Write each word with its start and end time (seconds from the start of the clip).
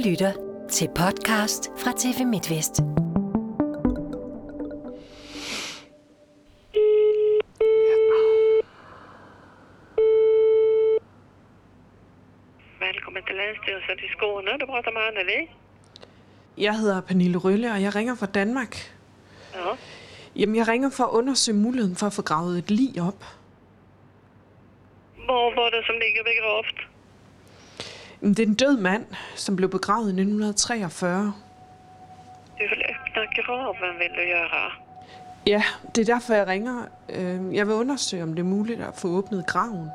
lytter 0.00 0.32
til 0.70 0.88
podcast 0.88 1.70
fra 1.78 1.92
TV 1.98 2.24
MidtVest. 2.24 2.80
Välkommen 12.80 13.22
till 13.26 13.36
Länsstyrelsen 13.36 13.98
i 13.98 14.08
Skåne. 14.16 14.50
Du 14.60 14.66
pratar 14.66 14.92
med 14.92 15.02
Anneli. 15.02 15.50
Jeg 16.58 16.78
hedder 16.78 17.00
Pernille 17.00 17.38
Rølle, 17.38 17.72
og 17.72 17.82
jeg 17.82 17.94
ringer 17.94 18.14
fra 18.14 18.26
Danmark. 18.26 18.76
Ja. 19.54 19.72
Jamen, 20.36 20.56
jeg 20.56 20.68
ringer 20.68 20.90
for 20.90 21.04
at 21.04 21.10
undersøge 21.10 21.58
muligheden 21.58 21.96
for 21.96 22.06
at 22.06 22.12
få 22.12 22.22
gravet 22.22 22.58
et 22.58 22.70
lig 22.70 23.02
op. 23.02 23.24
Vad 25.16 25.54
var 25.54 25.70
det 25.70 25.86
som 25.86 25.94
ligger 25.94 26.22
begravt? 26.24 26.85
Det 28.20 28.38
er 28.38 28.46
en 28.46 28.54
død 28.54 28.76
mand, 28.80 29.06
som 29.34 29.56
blev 29.56 29.70
begravet 29.70 30.06
i 30.06 30.20
1943. 30.20 31.32
Du 32.58 32.64
vill 32.70 32.82
öppna 32.88 33.42
graven 33.42 33.98
vill 33.98 34.10
du 34.10 34.20
göra. 34.20 34.82
Ja, 35.46 35.62
det 35.94 36.08
er 36.08 36.14
derfor, 36.14 36.34
jeg 36.34 36.46
ringer. 36.46 36.84
Øh, 37.08 37.54
Jeg 37.54 37.66
vil 37.66 37.74
undersøge, 37.74 38.22
om 38.22 38.28
det 38.34 38.38
er 38.38 38.44
muligt 38.44 38.80
at 38.80 38.94
få 38.94 39.08
åbnet 39.08 39.46
graven. 39.46 39.90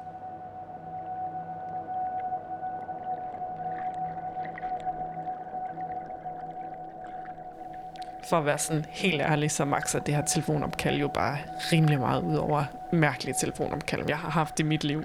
For 8.30 8.38
at 8.38 8.46
være 8.46 8.58
sådan 8.58 8.86
helt 8.90 9.22
ærlig, 9.22 9.52
så 9.52 9.66
makser 9.66 10.00
det 10.00 10.16
her 10.16 10.26
telefonopkald 10.26 10.96
jo 10.98 11.08
bare 11.08 11.38
rimelig 11.72 12.00
meget 12.00 12.24
ud 12.24 12.36
over 12.36 12.64
mærkelige 12.92 13.36
telefonopkald, 13.40 14.06
jeg 14.08 14.18
har 14.18 14.30
haft 14.30 14.60
i 14.60 14.64
mit 14.64 14.84
liv. 14.84 15.04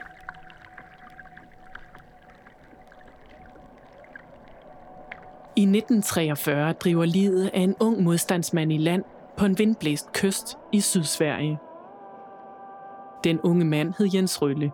1943 5.76 6.72
driver 6.72 7.04
livet 7.04 7.50
af 7.54 7.60
en 7.60 7.74
ung 7.80 8.02
modstandsmand 8.02 8.72
i 8.72 8.76
land 8.76 9.04
på 9.36 9.44
en 9.44 9.58
vindblæst 9.58 10.12
kyst 10.12 10.58
i 10.72 10.80
Sydsverige. 10.80 11.58
Den 13.24 13.40
unge 13.40 13.64
mand 13.64 13.94
hed 13.98 14.08
Jens 14.14 14.42
Rølle. 14.42 14.72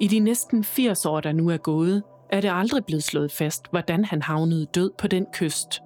I 0.00 0.06
de 0.08 0.18
næsten 0.18 0.64
80 0.64 1.06
år, 1.06 1.20
der 1.20 1.32
nu 1.32 1.50
er 1.50 1.56
gået, 1.56 2.02
er 2.30 2.40
det 2.40 2.50
aldrig 2.52 2.84
blevet 2.84 3.04
slået 3.04 3.32
fast, 3.32 3.70
hvordan 3.70 4.04
han 4.04 4.22
havnede 4.22 4.66
død 4.66 4.90
på 4.98 5.08
den 5.08 5.26
kyst. 5.32 5.82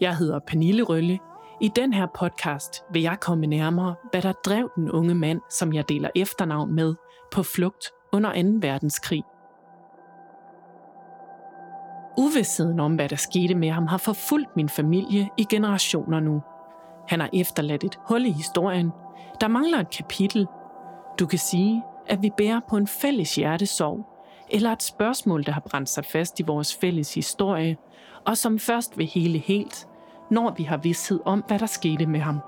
Jeg 0.00 0.16
hedder 0.16 0.38
Pernille 0.46 0.82
Rølle. 0.82 1.18
I 1.60 1.70
den 1.76 1.92
her 1.92 2.06
podcast 2.14 2.84
vil 2.92 3.02
jeg 3.02 3.16
komme 3.20 3.46
nærmere, 3.46 3.94
hvad 4.10 4.22
der 4.22 4.32
drev 4.32 4.70
den 4.76 4.90
unge 4.90 5.14
mand, 5.14 5.40
som 5.50 5.72
jeg 5.72 5.88
deler 5.88 6.10
efternavn 6.14 6.74
med, 6.74 6.94
på 7.32 7.42
flugt 7.42 7.90
under 8.12 8.42
2. 8.42 8.48
verdenskrig. 8.60 9.22
Uvidsheden 12.18 12.80
om, 12.80 12.94
hvad 12.94 13.08
der 13.08 13.16
skete 13.16 13.54
med 13.54 13.70
ham, 13.70 13.86
har 13.86 13.98
forfulgt 13.98 14.56
min 14.56 14.68
familie 14.68 15.28
i 15.36 15.44
generationer 15.50 16.20
nu. 16.20 16.42
Han 17.08 17.20
har 17.20 17.30
efterladt 17.32 17.84
et 17.84 17.98
hul 18.08 18.26
i 18.26 18.30
historien. 18.30 18.90
Der 19.40 19.48
mangler 19.48 19.78
et 19.78 19.90
kapitel. 19.90 20.46
Du 21.18 21.26
kan 21.26 21.38
sige, 21.38 21.82
at 22.06 22.22
vi 22.22 22.30
bærer 22.36 22.60
på 22.68 22.76
en 22.76 22.86
fælles 22.86 23.34
hjertesorg, 23.34 24.06
eller 24.50 24.72
et 24.72 24.82
spørgsmål, 24.82 25.46
der 25.46 25.52
har 25.52 25.60
brændt 25.60 25.88
sig 25.88 26.04
fast 26.04 26.40
i 26.40 26.42
vores 26.42 26.76
fælles 26.76 27.14
historie, 27.14 27.76
og 28.26 28.36
som 28.36 28.58
først 28.58 28.98
vil 28.98 29.06
hele 29.06 29.38
helt, 29.38 29.88
når 30.30 30.54
vi 30.56 30.62
har 30.62 30.76
vidsthed 30.76 31.20
om, 31.24 31.44
hvad 31.46 31.58
der 31.58 31.66
skete 31.66 32.06
med 32.06 32.20
ham. 32.20 32.40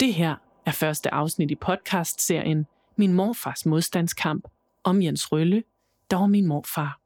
Det 0.00 0.14
her 0.14 0.34
er 0.66 0.70
første 0.70 1.14
afsnit 1.14 1.50
i 1.50 1.54
podcastserien 1.54 2.66
min 2.98 3.12
morfars 3.12 3.66
modstandskamp 3.66 4.48
om 4.84 5.02
Jens 5.02 5.32
Rølle, 5.32 5.62
der 6.10 6.16
var 6.16 6.26
min 6.26 6.46
morfar. 6.46 7.00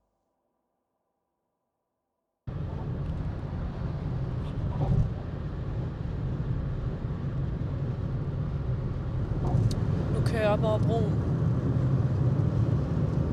Nu 10.14 10.26
kører 10.26 10.40
jeg 10.42 10.50
op 10.50 10.64
over 10.64 10.78
broen 10.78 11.12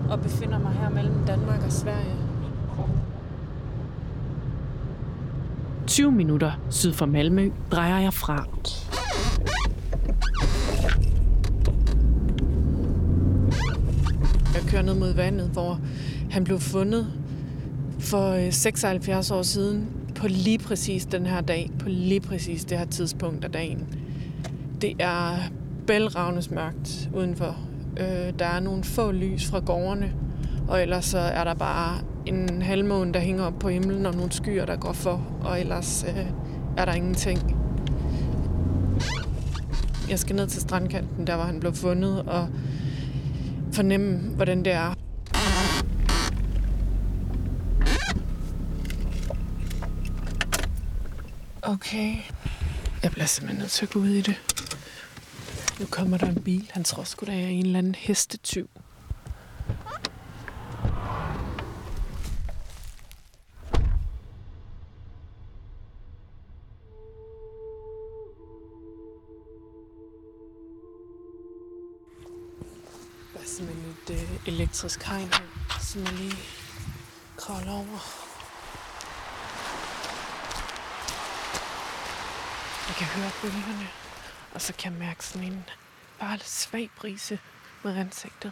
og 0.09 0.21
befinder 0.21 0.59
mig 0.59 0.73
her 0.73 0.89
mellem 0.89 1.25
Danmark 1.27 1.63
og 1.63 1.71
Sverige. 1.71 2.15
20 5.87 6.11
minutter 6.11 6.51
syd 6.69 6.93
for 6.93 7.05
Malmø 7.05 7.51
drejer 7.71 7.99
jeg 7.99 8.13
fra. 8.13 8.45
Kører 14.67 14.81
ned 14.81 14.93
mod 14.93 15.13
vandet, 15.13 15.49
hvor 15.49 15.79
han 16.31 16.43
blev 16.43 16.59
fundet 16.59 17.07
for 17.99 18.31
øh, 18.31 18.53
76 18.53 19.31
år 19.31 19.41
siden 19.41 19.87
på 20.15 20.27
lige 20.27 20.57
præcis 20.57 21.05
den 21.05 21.25
her 21.25 21.41
dag, 21.41 21.71
på 21.79 21.89
lige 21.89 22.19
præcis 22.19 22.65
det 22.65 22.77
her 22.77 22.85
tidspunkt 22.85 23.45
af 23.45 23.51
dagen. 23.51 23.87
Det 24.81 24.93
er 24.99 25.37
bælragnes 25.87 26.51
mørkt 26.51 27.09
udenfor. 27.15 27.57
Øh, 27.99 28.33
der 28.39 28.45
er 28.45 28.59
nogle 28.59 28.83
få 28.83 29.11
lys 29.11 29.45
fra 29.45 29.59
gårdene, 29.59 30.13
og 30.67 30.81
ellers 30.81 31.05
så 31.05 31.17
er 31.17 31.43
der 31.43 31.53
bare 31.53 31.97
en 32.25 32.61
halvmåne, 32.61 33.13
der 33.13 33.19
hænger 33.19 33.43
op 33.43 33.59
på 33.59 33.69
himlen, 33.69 34.05
og 34.05 34.15
nogle 34.15 34.31
skyer, 34.31 34.65
der 34.65 34.75
går 34.75 34.93
for, 34.93 35.27
og 35.41 35.59
ellers 35.59 36.05
øh, 36.09 36.25
er 36.77 36.85
der 36.85 36.93
ingenting. 36.93 37.55
Jeg 40.09 40.19
skal 40.19 40.35
ned 40.35 40.47
til 40.47 40.61
strandkanten, 40.61 41.27
der 41.27 41.35
hvor 41.35 41.43
han 41.43 41.59
blev 41.59 41.73
fundet, 41.73 42.21
og 42.21 42.47
fornemme, 43.77 44.35
hvordan 44.35 44.65
det 44.65 44.73
er. 44.73 44.93
Okay. 51.61 52.15
Jeg 53.03 53.11
bliver 53.11 53.25
simpelthen 53.25 53.59
nødt 53.59 53.71
til 53.71 53.85
at 53.85 53.91
gå 53.91 53.99
ud 53.99 54.09
i 54.09 54.21
det. 54.21 54.35
Nu 55.79 55.85
kommer 55.85 56.17
der 56.17 56.27
en 56.27 56.43
bil. 56.43 56.71
Han 56.73 56.83
tror 56.83 57.03
sgu 57.03 57.25
da, 57.25 57.31
jeg 57.31 57.43
er 57.43 57.47
en 57.47 57.65
eller 57.65 57.79
anden 57.79 57.95
hestetyv. 57.95 58.69
Elektrisk 74.77 75.03
hegn 75.03 75.33
som 75.79 76.03
jeg 76.03 76.13
lige 76.13 76.37
kravler 77.37 77.71
over. 77.71 77.99
Jeg 82.87 82.95
kan 82.95 83.07
høre 83.07 83.31
bølgerne, 83.41 83.87
og 84.53 84.61
så 84.61 84.73
kan 84.73 84.91
jeg 84.91 84.99
mærke 84.99 85.25
sådan 85.25 85.51
en 85.51 85.69
bare 86.19 86.37
lidt 86.37 86.49
svag 86.49 86.89
brise 86.97 87.39
mod 87.83 87.95
ansigtet. 87.95 88.51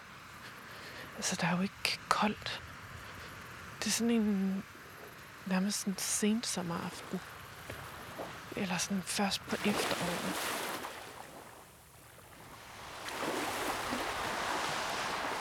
Altså, 1.15 1.37
der 1.41 1.47
er 1.47 1.55
jo 1.55 1.61
ikke 1.61 1.99
koldt. 2.09 2.61
Det 3.79 3.87
er 3.87 3.91
sådan 3.91 4.11
en 4.11 4.63
nærmest 5.45 5.85
en 5.85 5.95
sensommeraften. 5.97 7.19
Eller 8.55 8.77
sådan 8.77 9.03
først 9.05 9.41
på 9.47 9.55
efteråret. 9.55 10.64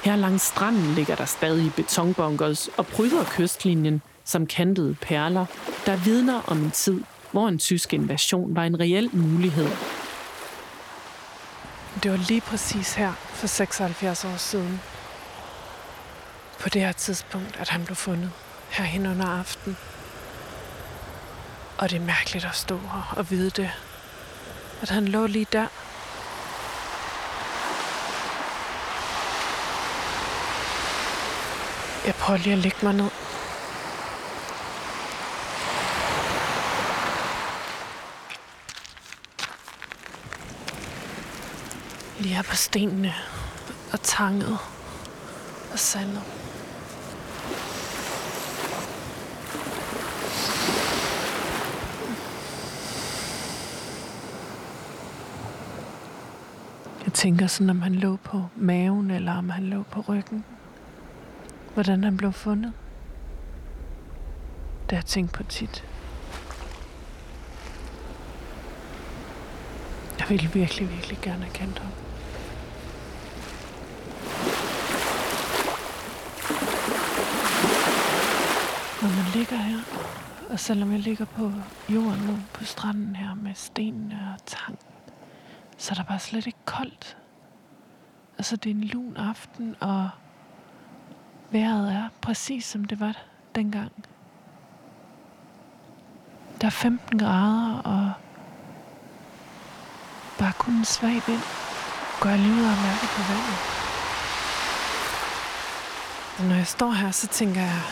Her 0.04 0.16
langs 0.16 0.42
stranden 0.42 0.94
ligger 0.94 1.14
der 1.14 1.24
stadig 1.24 1.74
betonbunkers 1.74 2.68
og 2.68 2.86
pryder 2.86 3.24
kystlinjen 3.24 4.02
som 4.24 4.46
kantede 4.46 4.94
perler, 4.94 5.46
der 5.86 5.96
vidner 5.96 6.40
om 6.46 6.58
en 6.58 6.70
tid, 6.70 7.02
hvor 7.32 7.48
en 7.48 7.58
tysk 7.58 7.92
invasion 7.92 8.56
var 8.56 8.64
en 8.64 8.80
reel 8.80 9.10
mulighed. 9.12 9.68
Det 12.02 12.10
var 12.10 12.16
lige 12.16 12.40
præcis 12.40 12.94
her 12.94 13.12
for 13.12 13.46
76 13.46 14.24
år 14.24 14.36
siden. 14.36 14.80
På 16.60 16.68
det 16.68 16.82
her 16.82 16.92
tidspunkt, 16.92 17.56
at 17.60 17.68
han 17.68 17.84
blev 17.84 17.96
fundet 17.96 18.30
herhen 18.70 19.06
under 19.06 19.26
aften. 19.26 19.76
Og 21.78 21.90
det 21.90 21.96
er 21.96 22.06
mærkeligt 22.06 22.44
at 22.44 22.54
stå 22.54 22.76
her 22.76 23.14
og 23.16 23.30
vide 23.30 23.50
det. 23.50 23.70
At 24.82 24.90
han 24.90 25.08
lå 25.08 25.26
lige 25.26 25.46
der. 25.52 25.66
Jeg 32.06 32.14
prøver 32.14 32.38
lige 32.38 32.52
at 32.52 32.58
lægge 32.58 32.78
mig 32.82 32.94
ned. 32.94 33.10
Lige 42.18 42.34
her 42.34 42.42
på 42.42 42.56
stenene 42.56 43.14
og 43.92 44.02
tanget 44.02 44.58
og 45.72 45.78
sandet. 45.78 46.22
Jeg 57.04 57.12
tænker 57.12 57.46
sådan, 57.46 57.70
om 57.70 57.82
han 57.82 57.94
lå 57.94 58.16
på 58.16 58.42
maven, 58.56 59.10
eller 59.10 59.32
om 59.32 59.50
han 59.50 59.64
lå 59.64 59.82
på 59.82 60.00
ryggen. 60.00 60.44
Hvordan 61.74 62.04
han 62.04 62.16
blev 62.16 62.32
fundet. 62.32 62.72
Det 64.82 64.90
har 64.90 64.96
jeg 64.96 65.04
tænkt 65.04 65.32
på 65.32 65.42
tit. 65.42 65.84
Jeg 70.18 70.28
ville 70.28 70.48
virkelig, 70.48 70.90
virkelig 70.90 71.18
gerne 71.22 71.42
have 71.42 71.54
kendt 71.54 71.78
ham. 71.78 71.90
Når 79.02 79.08
man 79.08 79.32
ligger 79.34 79.56
her, 79.56 79.78
og 80.50 80.60
selvom 80.60 80.92
jeg 80.92 81.00
ligger 81.00 81.24
på 81.24 81.52
jorden 81.88 82.20
nu, 82.20 82.38
på 82.52 82.64
stranden 82.64 83.16
her 83.16 83.34
med 83.34 83.54
stenene 83.54 84.34
og 84.34 84.46
tang, 84.46 84.78
så 85.76 85.92
er 85.92 85.94
der 85.94 86.04
bare 86.04 86.18
slet 86.18 86.46
ikke 86.46 86.64
koldt. 86.64 87.16
Altså, 88.38 88.56
det 88.56 88.70
er 88.70 88.74
en 88.74 88.84
lun 88.84 89.16
aften, 89.16 89.76
og 89.80 90.10
vejret 91.54 91.92
er 91.92 92.08
præcis 92.20 92.64
som 92.64 92.84
det 92.84 93.00
var 93.00 93.16
dengang. 93.54 93.92
Der 96.60 96.66
er 96.66 96.70
15 96.70 97.18
grader, 97.18 97.78
og 97.78 98.12
bare 100.38 100.52
kun 100.58 100.74
en 100.74 100.84
svag 100.84 101.22
vind 101.26 101.42
gør 102.24 102.30
jeg 102.30 102.70
og 102.72 102.78
mærke 102.88 103.06
på 103.16 103.22
vandet. 103.30 103.58
Og 106.38 106.44
når 106.44 106.54
jeg 106.54 106.66
står 106.66 106.90
her, 106.90 107.10
så 107.10 107.26
tænker 107.26 107.60
jeg, 107.60 107.82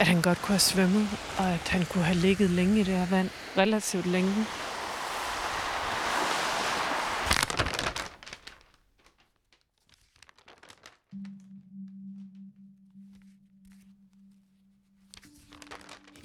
at 0.00 0.06
han 0.06 0.22
godt 0.22 0.42
kunne 0.42 0.52
have 0.52 0.60
svømmet, 0.60 1.08
og 1.38 1.46
at 1.50 1.68
han 1.68 1.84
kunne 1.90 2.04
have 2.04 2.16
ligget 2.16 2.50
længe 2.50 2.80
i 2.80 2.82
det 2.82 2.94
her 2.94 3.06
vand. 3.06 3.30
Relativt 3.56 4.06
længe. 4.06 4.46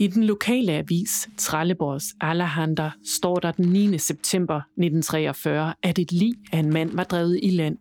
I 0.01 0.07
den 0.07 0.23
lokale 0.23 0.73
avis 0.73 1.29
Trelleborgs 1.37 2.15
Allahander 2.21 2.91
står 3.05 3.35
der 3.35 3.51
den 3.51 3.65
9. 3.65 3.97
september 3.97 4.55
1943, 4.55 5.73
at 5.83 5.99
et 5.99 6.11
lig 6.11 6.33
af 6.51 6.59
en 6.59 6.73
mand 6.73 6.95
var 6.95 7.03
drevet 7.03 7.39
i 7.43 7.49
land. 7.49 7.77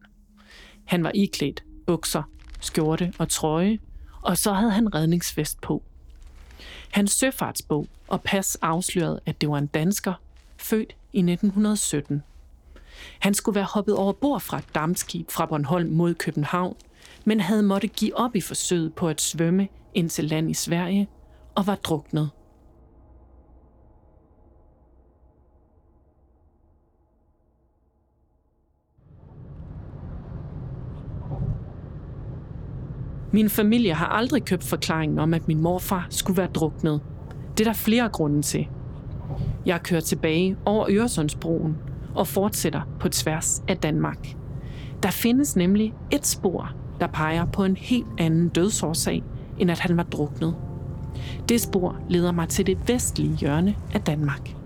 Han 0.84 1.04
var 1.04 1.10
iklædt 1.14 1.64
bukser, 1.86 2.22
skjorte 2.60 3.12
og 3.18 3.28
trøje, 3.28 3.78
og 4.22 4.38
så 4.38 4.52
havde 4.52 4.70
han 4.70 4.94
redningsvest 4.94 5.60
på. 5.60 5.82
Hans 6.90 7.12
søfartsbog 7.12 7.86
og 8.08 8.22
pas 8.22 8.56
afslørede, 8.56 9.20
at 9.26 9.40
det 9.40 9.48
var 9.48 9.58
en 9.58 9.66
dansker, 9.66 10.14
født 10.56 10.96
i 11.12 11.18
1917. 11.18 12.22
Han 13.18 13.34
skulle 13.34 13.54
være 13.54 13.68
hoppet 13.70 13.96
over 13.96 14.12
bord 14.12 14.40
fra 14.40 14.58
et 14.58 14.74
dammskib 14.74 15.30
fra 15.30 15.46
Bornholm 15.46 15.90
mod 15.90 16.14
København, 16.14 16.76
men 17.24 17.40
havde 17.40 17.62
måtte 17.62 17.88
give 17.88 18.16
op 18.16 18.36
i 18.36 18.40
forsøget 18.40 18.94
på 18.94 19.08
at 19.08 19.20
svømme 19.20 19.68
ind 19.94 20.10
til 20.10 20.24
land 20.24 20.50
i 20.50 20.54
Sverige 20.54 21.08
og 21.60 21.66
var 21.66 21.74
druknet. 21.74 22.30
Min 33.32 33.50
familie 33.50 33.94
har 33.94 34.06
aldrig 34.06 34.44
købt 34.44 34.64
forklaringen 34.64 35.18
om, 35.18 35.34
at 35.34 35.48
min 35.48 35.60
morfar 35.60 36.06
skulle 36.10 36.36
være 36.36 36.46
druknet. 36.46 37.00
Det 37.58 37.60
er 37.60 37.70
der 37.70 37.78
flere 37.78 38.08
grunde 38.08 38.42
til. 38.42 38.68
Jeg 39.66 39.82
kører 39.82 40.00
tilbage 40.00 40.56
over 40.64 40.86
Øresundsbroen 40.90 41.78
og 42.14 42.26
fortsætter 42.26 42.82
på 43.00 43.08
tværs 43.08 43.62
af 43.68 43.76
Danmark. 43.76 44.28
Der 45.02 45.10
findes 45.10 45.56
nemlig 45.56 45.94
et 46.10 46.26
spor, 46.26 46.72
der 47.00 47.06
peger 47.06 47.44
på 47.44 47.64
en 47.64 47.76
helt 47.76 48.06
anden 48.18 48.48
dødsårsag, 48.48 49.22
end 49.58 49.70
at 49.70 49.78
han 49.78 49.96
var 49.96 50.02
druknet. 50.02 50.69
Det 51.48 51.60
spor 51.60 51.96
leder 52.08 52.32
mig 52.32 52.48
til 52.48 52.66
det 52.66 52.78
vestlige 52.88 53.36
hjørne 53.36 53.76
af 53.94 54.00
Danmark. 54.00 54.59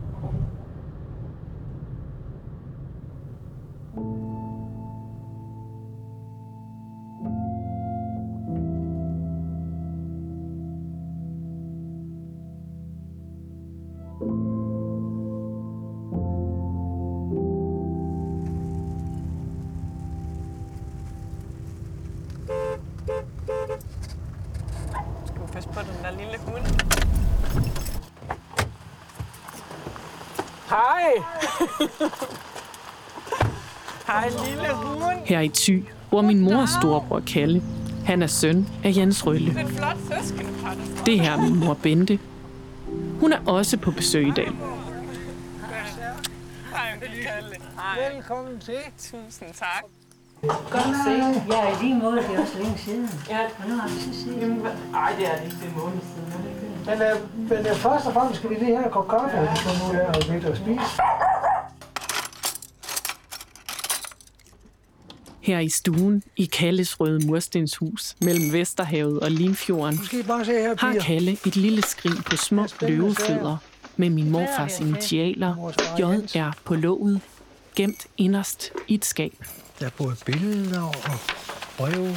Hej! 30.74 31.12
Hej, 34.06 34.28
lille 34.28 34.74
hund. 34.74 35.16
Her 35.24 35.40
i 35.40 35.48
Thy 35.48 35.84
bor 36.10 36.22
min 36.22 36.40
mors 36.40 36.70
storebror 36.70 37.20
Kalle. 37.20 37.62
Han 38.06 38.22
er 38.22 38.26
søn 38.26 38.68
af 38.84 38.92
Jens 38.96 39.26
Rølle. 39.26 39.54
Det 39.54 39.60
er 39.60 39.66
flot 39.66 39.96
søskendepar. 40.22 40.76
Det 41.06 41.20
her 41.20 41.32
er 41.32 41.40
min 41.40 41.56
mor 41.60 41.74
Bente. 41.74 42.18
Hun 43.20 43.32
er 43.32 43.38
også 43.46 43.76
på 43.78 43.90
besøg 43.90 44.28
i 44.28 44.32
dag. 44.36 44.50
Velkommen 48.12 48.58
til. 48.60 48.78
Tusind 48.98 49.54
tak. 49.54 49.84
Godt 50.70 50.96
se. 51.04 51.10
Ja, 51.52 51.72
i 51.72 51.82
lige 51.82 51.94
måde, 51.94 52.16
det 52.16 52.36
er 52.36 52.40
også 52.40 52.58
længe 52.58 52.78
siden. 52.78 53.10
Ja. 53.30 53.38
Og 53.58 53.68
nu 53.68 53.76
har 53.76 53.88
vi 53.88 53.94
så 53.94 54.20
set. 54.20 54.72
Ej, 54.94 55.14
det 55.18 55.26
er 55.26 55.36
det 55.36 55.44
ikke 55.44 55.66
en 55.66 55.78
måned 55.78 56.00
siden. 56.00 56.43
Er? 56.86 56.90
Men, 56.90 57.02
øh, 57.02 57.48
men 57.48 57.66
øh, 57.66 57.76
først 57.76 58.06
og 58.06 58.12
fremmest 58.12 58.38
skal 58.38 58.50
vi 58.50 58.54
lige 58.54 58.76
have 58.76 58.86
en 58.86 58.92
kop 58.92 59.08
kaffe, 59.08 59.38
og 59.38 59.48
kommer 59.66 59.90
ud 59.90 59.94
her 59.94 60.06
og 60.06 60.22
lidt 60.32 60.44
at 60.44 60.56
spise. 60.56 61.02
Her 65.40 65.58
i 65.58 65.68
stuen 65.68 66.22
i 66.36 66.44
Kalles 66.44 67.00
røde 67.00 67.26
murstenshus 67.26 68.14
mellem 68.20 68.52
Vesterhavet 68.52 69.20
og 69.20 69.30
Limfjorden 69.30 69.94
Nu 70.12 70.18
her, 70.44 70.74
har. 70.78 70.94
Kalle 71.00 71.32
et 71.46 71.56
lille 71.56 71.82
skrin 71.82 72.22
på 72.30 72.36
små 72.36 72.66
løvefødder 72.80 73.56
med 73.96 74.10
min 74.10 74.30
morfars 74.30 74.80
initialer 74.80 75.72
JR 75.98 76.56
på 76.64 76.74
låget, 76.74 77.20
gemt 77.76 78.06
inderst 78.16 78.72
i 78.88 78.94
et 78.94 79.04
skab. 79.04 79.32
Der 79.80 79.86
er 79.86 79.90
både 79.98 80.16
billeder 80.26 80.82
og 80.82 80.94
breve. 81.78 82.16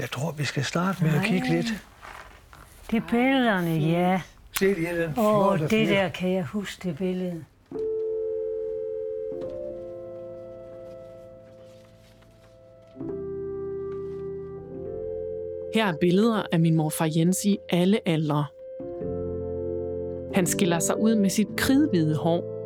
Jeg 0.00 0.10
tror, 0.10 0.32
vi 0.32 0.44
skal 0.44 0.64
starte 0.64 1.04
med 1.04 1.10
at 1.14 1.24
kigge 1.24 1.48
lidt. 1.48 1.66
Det 2.90 2.96
er 2.96 3.02
billederne, 3.10 3.70
ja. 3.70 4.20
Se 4.58 4.74
lige 4.74 5.02
den 5.02 5.18
Åh, 5.18 5.58
det 5.58 5.70
fyr. 5.70 5.86
der 5.86 6.08
kan 6.08 6.32
jeg 6.32 6.44
huske, 6.44 6.88
det 6.88 6.96
billede. 6.98 7.44
Her 15.74 15.86
er 15.86 15.96
billeder 16.00 16.42
af 16.52 16.60
min 16.60 16.74
morfar 16.74 17.08
Jens 17.16 17.44
i 17.44 17.58
alle 17.68 18.08
aldre. 18.08 18.44
Han 20.34 20.46
skiller 20.46 20.78
sig 20.78 21.00
ud 21.00 21.14
med 21.14 21.30
sit 21.30 21.48
kridhvide 21.56 22.16
hår. 22.16 22.56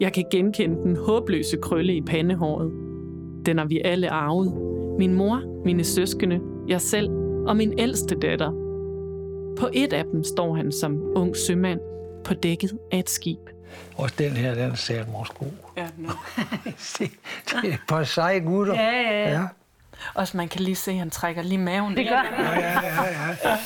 Jeg 0.00 0.12
kan 0.12 0.24
genkende 0.30 0.82
den 0.82 0.96
håbløse 0.96 1.56
krølle 1.56 1.94
i 1.94 2.02
pandehåret. 2.02 2.72
Den 3.46 3.58
har 3.58 3.64
vi 3.64 3.80
alle 3.84 4.10
arvet. 4.10 4.52
Min 4.98 5.14
mor, 5.14 5.51
mine 5.64 5.84
søskende, 5.84 6.40
jeg 6.68 6.80
selv 6.80 7.08
og 7.46 7.56
min 7.56 7.78
ældste 7.78 8.14
datter. 8.18 8.50
På 9.58 9.68
et 9.72 9.92
af 9.92 10.04
dem 10.04 10.24
står 10.24 10.54
han 10.54 10.72
som 10.72 11.02
ung 11.16 11.36
sømand 11.36 11.80
på 12.24 12.34
dækket 12.34 12.78
af 12.92 12.98
et 12.98 13.10
skib. 13.10 13.38
Og 13.96 14.18
den 14.18 14.32
her, 14.32 14.54
den 14.54 14.76
ser 14.76 15.04
måske 15.18 15.34
god. 15.38 15.48
Ja, 15.76 15.88
no. 15.98 16.08
Se, 16.76 17.04
det 17.46 17.70
er 17.70 17.74
et 17.74 17.80
par 17.88 18.04
seje 18.04 18.38
gutter. 18.38 18.74
Ja, 18.74 18.90
ja, 18.90 19.24
ja. 19.24 19.30
ja. 19.30 19.46
Også 20.14 20.36
man 20.36 20.48
kan 20.48 20.60
lige 20.60 20.74
se, 20.76 20.90
at 20.90 20.96
han 20.96 21.10
trækker 21.10 21.42
lige 21.42 21.58
maven. 21.58 21.96
Det 21.96 22.08
gør 22.08 22.16
han. 22.16 22.44
Ja, 22.44 22.60
ja, 22.60 23.04
ja. 23.04 23.56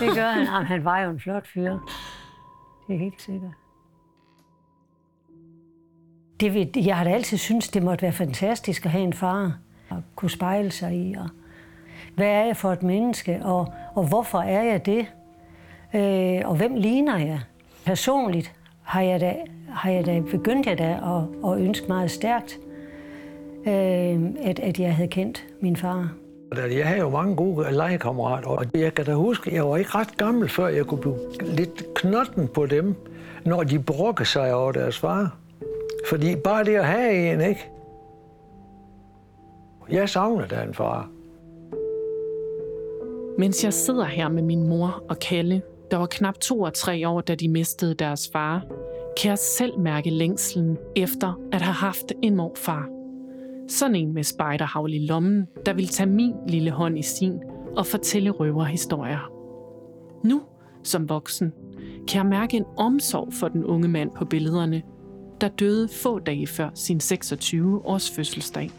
Det 0.06 0.14
gør 0.16 0.30
han. 0.30 0.44
Jamen, 0.46 0.66
han 0.66 0.84
var 0.84 1.00
jo 1.00 1.10
en 1.10 1.20
flot 1.20 1.46
fyr. 1.54 1.70
Det 2.88 2.94
er 2.94 2.98
helt 2.98 3.22
sikkert. 3.22 3.50
Det, 6.40 6.54
vil- 6.54 6.70
jeg 6.84 6.96
har 6.96 7.04
da 7.04 7.10
altid 7.10 7.38
syntes, 7.38 7.68
det 7.68 7.82
måtte 7.82 8.02
være 8.02 8.12
fantastisk 8.12 8.84
at 8.86 8.90
have 8.92 9.04
en 9.04 9.12
far 9.12 9.58
at 9.90 9.96
kunne 10.16 10.30
spejle 10.30 10.70
sig 10.70 10.94
i. 10.94 11.14
Og 11.14 11.28
hvad 12.14 12.26
er 12.26 12.44
jeg 12.44 12.56
for 12.56 12.72
et 12.72 12.82
menneske, 12.82 13.40
og, 13.42 13.72
og 13.94 14.04
hvorfor 14.04 14.38
er 14.38 14.62
jeg 14.62 14.86
det? 14.86 15.06
Øh, 15.94 16.48
og 16.48 16.56
hvem 16.56 16.74
ligner 16.74 17.18
jeg? 17.18 17.40
Personligt 17.86 18.52
har 18.82 19.02
jeg 19.02 19.20
da, 19.20 19.36
har 19.68 19.90
jeg 19.90 20.06
da 20.06 20.20
begyndt 20.30 20.66
jeg 20.66 20.78
da 20.78 21.00
at, 21.04 21.50
at 21.52 21.58
ønske 21.58 21.86
meget 21.88 22.10
stærkt, 22.10 22.58
øh, 23.66 24.20
at, 24.44 24.58
at 24.58 24.80
jeg 24.80 24.94
havde 24.94 25.08
kendt 25.08 25.44
min 25.60 25.76
far. 25.76 26.12
Jeg 26.56 26.86
havde 26.86 27.00
jo 27.00 27.10
mange 27.10 27.36
gode 27.36 27.72
legekammerater, 27.72 28.48
og 28.48 28.64
jeg 28.74 28.94
kan 28.94 29.04
da 29.04 29.14
huske, 29.14 29.54
jeg 29.54 29.68
var 29.68 29.76
ikke 29.76 29.90
ret 29.94 30.16
gammel, 30.16 30.48
før 30.48 30.68
jeg 30.68 30.84
kunne 30.84 31.00
blive 31.00 31.18
lidt 31.40 31.94
knotten 31.94 32.48
på 32.48 32.66
dem, 32.66 32.94
når 33.44 33.62
de 33.62 33.78
brokkede 33.78 34.28
sig 34.28 34.54
over 34.54 34.72
deres 34.72 34.98
far. 34.98 35.36
Fordi 36.08 36.36
bare 36.36 36.64
det 36.64 36.74
at 36.74 36.86
have 36.86 37.32
en, 37.32 37.40
ikke? 37.40 37.68
Jeg 39.90 40.08
savner 40.08 40.46
da 40.46 40.62
en 40.62 40.74
far. 40.74 41.10
Mens 43.38 43.64
jeg 43.64 43.72
sidder 43.72 44.04
her 44.04 44.28
med 44.28 44.42
min 44.42 44.68
mor 44.68 45.04
og 45.08 45.18
Kalle, 45.18 45.62
der 45.90 45.96
var 45.96 46.06
knap 46.06 46.38
to 46.40 46.60
og 46.60 46.74
tre 46.74 47.08
år, 47.08 47.20
da 47.20 47.34
de 47.34 47.48
mistede 47.48 47.94
deres 47.94 48.30
far, 48.32 48.66
kan 49.22 49.28
jeg 49.28 49.38
selv 49.38 49.78
mærke 49.78 50.10
længslen 50.10 50.78
efter 50.96 51.40
at 51.52 51.62
have 51.62 51.74
haft 51.74 52.12
en 52.22 52.36
morfar. 52.36 52.88
Sådan 53.68 53.96
en 53.96 54.14
med 54.14 54.22
spejderhavl 54.22 54.94
i 54.94 55.06
lommen, 55.06 55.46
der 55.66 55.72
vil 55.72 55.88
tage 55.88 56.08
min 56.08 56.34
lille 56.48 56.70
hånd 56.70 56.98
i 56.98 57.02
sin 57.02 57.40
og 57.76 57.86
fortælle 57.86 58.30
røverhistorier. 58.30 59.32
Nu, 60.24 60.42
som 60.82 61.08
voksen, 61.08 61.52
kan 62.08 62.18
jeg 62.18 62.26
mærke 62.26 62.56
en 62.56 62.64
omsorg 62.76 63.32
for 63.32 63.48
den 63.48 63.64
unge 63.64 63.88
mand 63.88 64.10
på 64.16 64.24
billederne, 64.24 64.82
der 65.40 65.48
døde 65.48 65.88
få 65.88 66.18
dage 66.18 66.46
før 66.46 66.70
sin 66.74 67.00
26-års 67.02 68.10
fødselsdag. 68.10 68.70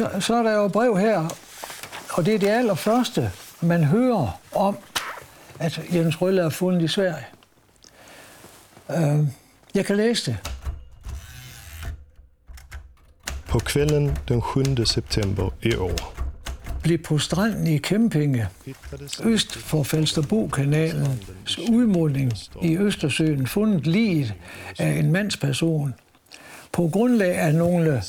Så, 0.00 0.20
så 0.20 0.34
er 0.34 0.42
der 0.42 0.54
jo 0.54 0.64
et 0.64 0.72
brev 0.72 0.98
her, 0.98 1.28
og 2.10 2.26
det 2.26 2.34
er 2.34 2.38
det 2.38 2.48
allerførste, 2.48 3.30
man 3.60 3.84
hører 3.84 4.40
om, 4.52 4.78
at 5.58 5.80
Jens 5.94 6.22
Rølle 6.22 6.42
er 6.42 6.48
fundet 6.48 6.82
i 6.82 6.88
Sverige. 6.88 7.26
Uh, 8.88 9.26
jeg 9.74 9.86
kan 9.86 9.96
læse 9.96 10.30
det. 10.30 10.52
På 13.48 13.58
kvällen 13.58 14.18
den 14.28 14.42
7 14.76 14.84
september 14.84 15.50
i 15.62 15.76
år 15.76 16.14
Blev 16.82 16.98
på 16.98 17.18
stranden 17.18 17.66
i 17.66 17.78
Kæmpinge, 17.78 18.48
øst 19.22 19.56
for 19.56 19.82
Falsterbo-kanalens 19.82 21.58
udmunding 21.70 22.32
i 22.62 22.78
Østersøen, 22.78 23.46
fundet 23.46 23.86
liget 23.86 24.34
af 24.78 24.90
en 24.90 25.12
mandsperson. 25.12 25.94
På 26.72 26.88
grundlag 26.92 27.36
af 27.36 27.54
nogle 27.54 28.02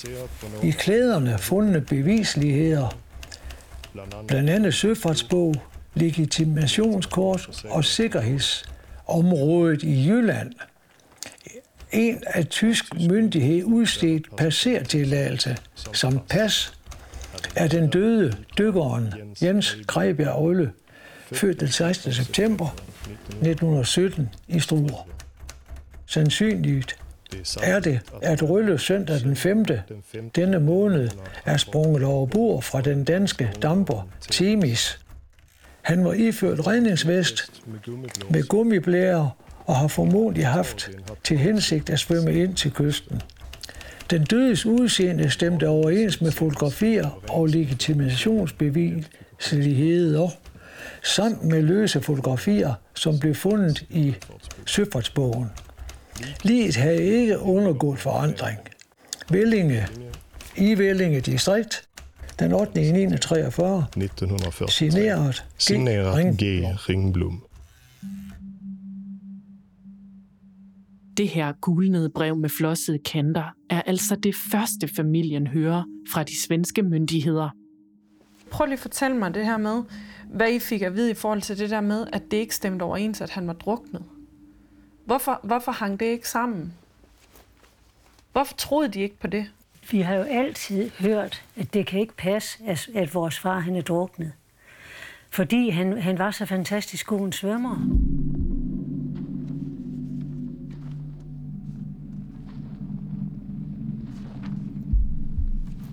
i 0.64 0.72
klæderne 0.72 1.38
fundne 1.38 1.82
bevisligheder, 1.82 2.98
blandt 4.28 4.50
andet 4.50 4.74
søfartsbog, 4.74 5.56
legitimationskort 5.94 7.66
og 7.70 7.86
sikkerhedsområdet 7.86 9.84
i 9.84 10.10
Jylland. 10.10 10.52
En 11.92 12.24
af 12.28 12.46
tysk 12.46 12.86
myndighed 12.94 13.64
udstedt 13.64 14.36
passertilladelse 14.36 15.58
som 15.94 16.20
pas 16.30 16.74
er 17.56 17.68
den 17.68 17.90
døde 17.90 18.38
dykkeren 18.58 19.14
Jens 19.42 19.78
Grebjerg 19.88 20.36
Olle, 20.36 20.72
født 21.32 21.60
den 21.60 21.68
16. 21.68 22.14
september 22.14 22.68
1917 23.28 24.30
i 24.48 24.60
Struer. 24.60 25.08
Sandsynligt 26.06 27.01
er 27.64 27.80
det, 27.80 28.00
at 28.22 28.50
Rølle 28.50 28.80
søndag 28.80 29.20
den 29.20 29.36
5. 29.36 29.66
denne 30.36 30.60
måned 30.60 31.10
er 31.46 31.58
sprunget 31.58 32.04
over 32.04 32.26
bord 32.26 32.62
fra 32.62 32.82
den 32.82 33.04
danske 33.04 33.52
damper 33.62 34.08
Timis. 34.30 35.00
Han 35.82 36.06
var 36.06 36.14
iført 36.14 36.68
redningsvest 36.68 37.52
med 38.30 38.48
gummiblære 38.48 39.32
og 39.66 39.76
har 39.76 39.88
formodentlig 39.88 40.48
haft 40.48 40.90
til 41.24 41.38
hensigt 41.38 41.90
at 41.90 42.00
svømme 42.00 42.34
ind 42.34 42.56
til 42.56 42.72
kysten. 42.72 43.22
Den 44.10 44.24
dødes 44.24 44.66
udseende 44.66 45.30
stemte 45.30 45.68
overens 45.68 46.22
med 46.22 46.32
fotografier 46.32 47.22
og 47.30 47.48
legitimationsbeviseligheder, 47.48 50.30
samt 51.04 51.44
med 51.44 51.62
løse 51.62 52.02
fotografier, 52.02 52.74
som 52.96 53.20
blev 53.20 53.36
fundet 53.36 53.86
i 53.90 54.16
søfartsbogen. 54.66 55.48
Liget 56.44 56.76
havde 56.76 57.04
ikke 57.04 57.40
undergået 57.40 58.00
forandring. 58.00 58.58
Vellinge 59.30 59.88
i 60.58 60.78
Vellinge 60.78 61.22
distrikt 61.22 61.88
den 62.40 62.54
8. 62.54 62.64
1943 62.64 63.78
1943. 63.78 64.70
signeret 64.70 65.46
G. 65.58 65.62
Signeret. 65.62 66.38
G. 66.38 66.44
Ringblom. 66.90 67.44
Det 71.18 71.30
her 71.30 71.54
gulnede 71.62 72.10
brev 72.10 72.36
med 72.36 72.50
flossede 72.50 73.00
kanter 73.00 73.56
er 73.70 73.82
altså 73.82 74.16
det 74.16 74.36
første 74.52 74.88
familien 74.96 75.48
hører 75.48 75.84
fra 76.12 76.24
de 76.24 76.42
svenske 76.48 76.84
myndigheder. 76.84 77.50
Prøv 78.52 78.66
lige 78.66 78.74
at 78.74 78.80
fortælle 78.80 79.18
mig 79.18 79.34
det 79.34 79.46
her 79.46 79.58
med, 79.58 79.84
hvad 80.34 80.52
I 80.52 80.60
fik 80.60 80.82
at 80.82 80.96
vide 80.96 81.12
i 81.12 81.14
forhold 81.14 81.42
til 81.42 81.58
det 81.58 81.70
der 81.70 81.82
med, 81.82 82.08
at 82.14 82.22
det 82.32 82.38
ikke 82.38 82.56
stemte 82.56 82.84
overens, 82.84 83.22
at 83.22 83.30
han 83.30 83.48
var 83.48 83.54
druknet. 83.54 84.04
Hvorfor, 85.06 85.40
hvorfor 85.44 85.72
hang 85.72 86.00
det 86.00 86.06
ikke 86.06 86.30
sammen? 86.30 86.74
Hvorfor 88.32 88.56
troede 88.58 88.90
de 88.90 89.00
ikke 89.00 89.20
på 89.20 89.28
det? 89.28 89.46
Vi 89.92 90.02
har 90.02 90.16
jo 90.16 90.22
altid 90.22 90.92
hørt, 91.00 91.44
at 91.56 91.74
det 91.74 91.88
kan 91.88 92.00
ikke 92.00 92.16
passe, 92.18 92.58
at, 92.66 92.90
at 92.96 93.14
vores 93.14 93.40
far 93.40 93.60
han 93.60 93.76
er 93.76 93.82
druknet. 93.82 94.32
Fordi 95.30 95.70
han, 95.70 96.02
han 96.02 96.18
var 96.18 96.32
så 96.32 96.46
fantastisk 96.46 97.08
god 97.08 97.26
en 97.26 97.32
svømmer. 97.32 97.76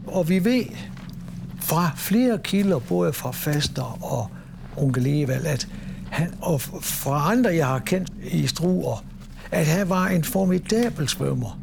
Og 0.06 0.28
vi 0.28 0.44
ved 0.44 0.64
fra 1.60 1.90
flere 1.96 2.38
kilder, 2.38 2.78
både 2.78 3.12
fra 3.12 3.30
Faster 3.30 4.04
og 4.04 4.30
onkel 4.76 5.06
Evald, 5.06 5.46
at 5.46 5.68
han, 6.10 6.34
og 6.42 6.60
fra 6.60 7.32
andre, 7.32 7.50
jeg 7.50 7.66
har 7.66 7.78
kendt 7.78 8.12
i 8.32 8.46
Struer, 8.46 9.04
at 9.50 9.66
han 9.66 9.88
var 9.88 10.06
en 10.06 10.24
formidabel 10.24 11.08
svømmer. 11.08 11.60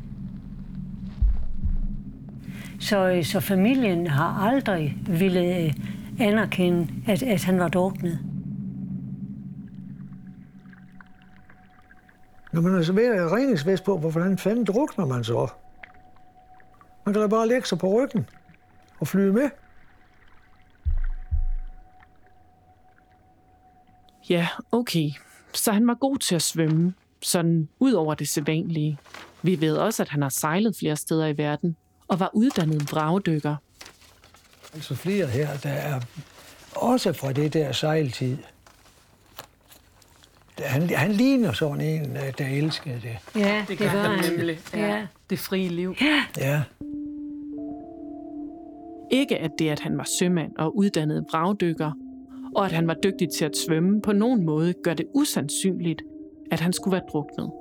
Så, 2.79 3.21
så 3.23 3.39
familien 3.39 4.07
har 4.07 4.49
aldrig 4.51 4.97
ville 5.07 5.57
øh, 5.57 5.73
anerkende, 6.19 6.87
at, 7.07 7.23
at 7.23 7.43
han 7.43 7.59
var 7.59 7.67
druknet. 7.67 8.19
Når 12.53 12.61
man 12.61 12.75
altså 12.75 12.93
ved 12.93 13.05
at 13.05 13.31
redningsvest 13.31 13.83
på, 13.83 13.97
hvorfor 13.97 14.35
fanden 14.37 14.65
drukner 14.65 15.05
man 15.05 15.23
så? 15.23 15.47
Man 17.05 17.13
kan 17.13 17.21
da 17.21 17.27
bare 17.27 17.47
lægge 17.47 17.67
sig 17.67 17.77
på 17.77 17.87
ryggen 17.87 18.25
og 18.99 19.07
flyde 19.07 19.33
med. 19.33 19.49
Ja, 24.29 24.47
okay. 24.71 25.09
Så 25.53 25.71
han 25.71 25.87
var 25.87 25.93
god 25.93 26.17
til 26.17 26.35
at 26.35 26.41
svømme, 26.41 26.93
sådan 27.21 27.69
ud 27.79 27.91
over 27.93 28.13
det 28.13 28.29
sædvanlige. 28.29 28.97
Vi 29.41 29.61
ved 29.61 29.77
også, 29.77 30.03
at 30.03 30.09
han 30.09 30.21
har 30.21 30.29
sejlet 30.29 30.75
flere 30.79 30.95
steder 30.95 31.27
i 31.27 31.37
verden 31.37 31.75
og 32.07 32.19
var 32.19 32.29
uddannet 32.33 32.91
vragdykker. 32.91 33.55
Altså 34.73 34.95
flere 34.95 35.27
her, 35.27 35.57
der 35.57 35.69
er 35.69 36.01
også 36.75 37.13
fra 37.13 37.33
det 37.33 37.53
der 37.53 37.71
sejltid. 37.71 38.37
Han, 40.59 40.89
han 40.89 41.11
ligner 41.11 41.51
sådan 41.53 41.81
en, 41.81 42.17
øh, 42.17 42.33
der 42.37 42.47
elskede 42.47 43.01
det. 43.03 43.17
Ja, 43.41 43.65
det, 43.67 43.79
det 43.79 43.91
gør 43.91 44.01
han. 44.01 44.31
nemlig. 44.31 44.59
Ja. 44.73 45.07
Det 45.29 45.39
frie 45.39 45.69
liv. 45.69 45.95
Ja. 46.37 46.63
Ikke 49.11 49.37
at 49.37 49.51
det, 49.59 49.69
at 49.69 49.79
han 49.79 49.97
var 49.97 50.07
sømand 50.19 50.51
og 50.57 50.77
uddannet 50.77 51.25
vragdykker, 51.31 51.91
og 52.55 52.65
at 52.65 52.71
han 52.71 52.87
var 52.87 52.93
dygtig 52.93 53.29
til 53.29 53.45
at 53.45 53.57
svømme 53.57 54.01
på 54.01 54.11
nogen 54.11 54.45
måde, 54.45 54.73
gør 54.73 54.93
det 54.93 55.05
usandsynligt, 55.13 56.01
at 56.51 56.59
han 56.59 56.73
skulle 56.73 56.91
være 56.91 57.05
druknet. 57.11 57.51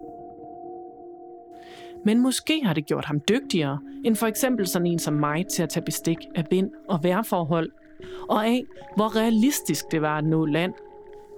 Men 2.04 2.20
måske 2.20 2.64
har 2.64 2.74
det 2.74 2.86
gjort 2.86 3.04
ham 3.04 3.20
dygtigere, 3.28 3.80
end 4.04 4.16
for 4.16 4.26
eksempel 4.26 4.66
sådan 4.66 4.86
en 4.86 4.98
som 4.98 5.14
mig 5.14 5.46
til 5.46 5.62
at 5.62 5.68
tage 5.68 5.84
bestik 5.84 6.18
af 6.34 6.44
vind 6.50 6.70
og 6.88 7.02
vejrforhold, 7.02 7.70
og 8.28 8.46
af, 8.46 8.64
hvor 8.96 9.16
realistisk 9.16 9.84
det 9.90 10.02
var 10.02 10.18
at 10.18 10.24
nå 10.24 10.46
land, 10.46 10.72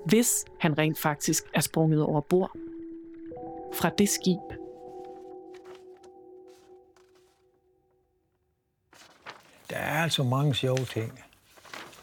hvis 0.06 0.44
han 0.60 0.78
rent 0.78 0.98
faktisk 0.98 1.44
er 1.54 1.60
sprunget 1.60 2.02
over 2.02 2.20
bord. 2.20 2.50
Fra 3.74 3.90
det 3.98 4.08
skib. 4.08 4.38
Der 9.70 9.76
er 9.76 10.02
altså 10.02 10.22
mange 10.22 10.54
sjove 10.54 10.84
ting. 10.84 11.20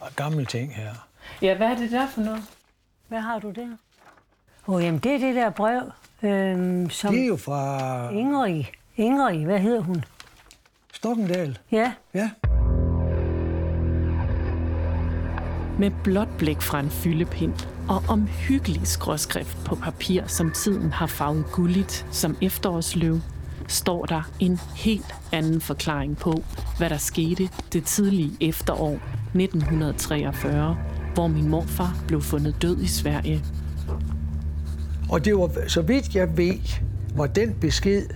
Og 0.00 0.08
gamle 0.16 0.44
ting 0.44 0.74
her. 0.74 1.13
Ja, 1.42 1.56
hvad 1.56 1.66
er 1.66 1.76
det 1.76 1.90
der 1.90 2.06
for 2.06 2.20
noget? 2.20 2.42
Hvad 3.08 3.20
har 3.20 3.38
du 3.38 3.50
der? 3.50 3.68
Åh, 4.66 4.74
oh, 4.74 4.82
jamen 4.84 5.00
det 5.00 5.14
er 5.14 5.18
det 5.18 5.34
der 5.34 5.50
brev, 5.50 5.82
øhm, 6.22 6.90
som 6.90 7.14
Det 7.14 7.22
er 7.22 7.26
jo 7.26 7.36
fra 7.36 8.10
Ingrid, 8.10 8.64
Ingrid, 8.96 9.44
hvad 9.44 9.58
hedder 9.58 9.80
hun? 9.80 10.04
Stokkendal. 10.92 11.58
Ja, 11.70 11.92
Ja. 12.14 12.30
Med 15.78 15.90
blåt 16.04 16.28
blik 16.38 16.60
fra 16.62 16.80
en 16.80 16.90
fyldepind 16.90 17.54
og 17.88 18.02
omhyggelig 18.08 18.86
skråskrift 18.86 19.64
på 19.64 19.74
papir, 19.74 20.26
som 20.26 20.50
tiden 20.50 20.92
har 20.92 21.06
farvet 21.06 21.44
gulligt 21.52 22.06
som 22.10 22.36
efterårsløv, 22.42 23.20
står 23.68 24.04
der 24.06 24.22
en 24.40 24.60
helt 24.76 25.14
anden 25.32 25.60
forklaring 25.60 26.16
på, 26.16 26.44
hvad 26.78 26.90
der 26.90 26.96
skete 26.96 27.48
det 27.72 27.84
tidlige 27.84 28.48
efterår 28.48 28.94
1943 29.34 30.76
hvor 31.14 31.26
min 31.26 31.48
morfar 31.48 32.04
blev 32.06 32.20
fundet 32.20 32.62
død 32.62 32.80
i 32.80 32.86
Sverige. 32.86 33.44
Og 35.10 35.24
det 35.24 35.36
var, 35.36 35.68
så 35.68 35.82
vidt 35.82 36.14
jeg 36.14 36.36
ved, 36.36 36.54
var 37.16 37.26
den 37.26 37.54
besked 37.60 38.06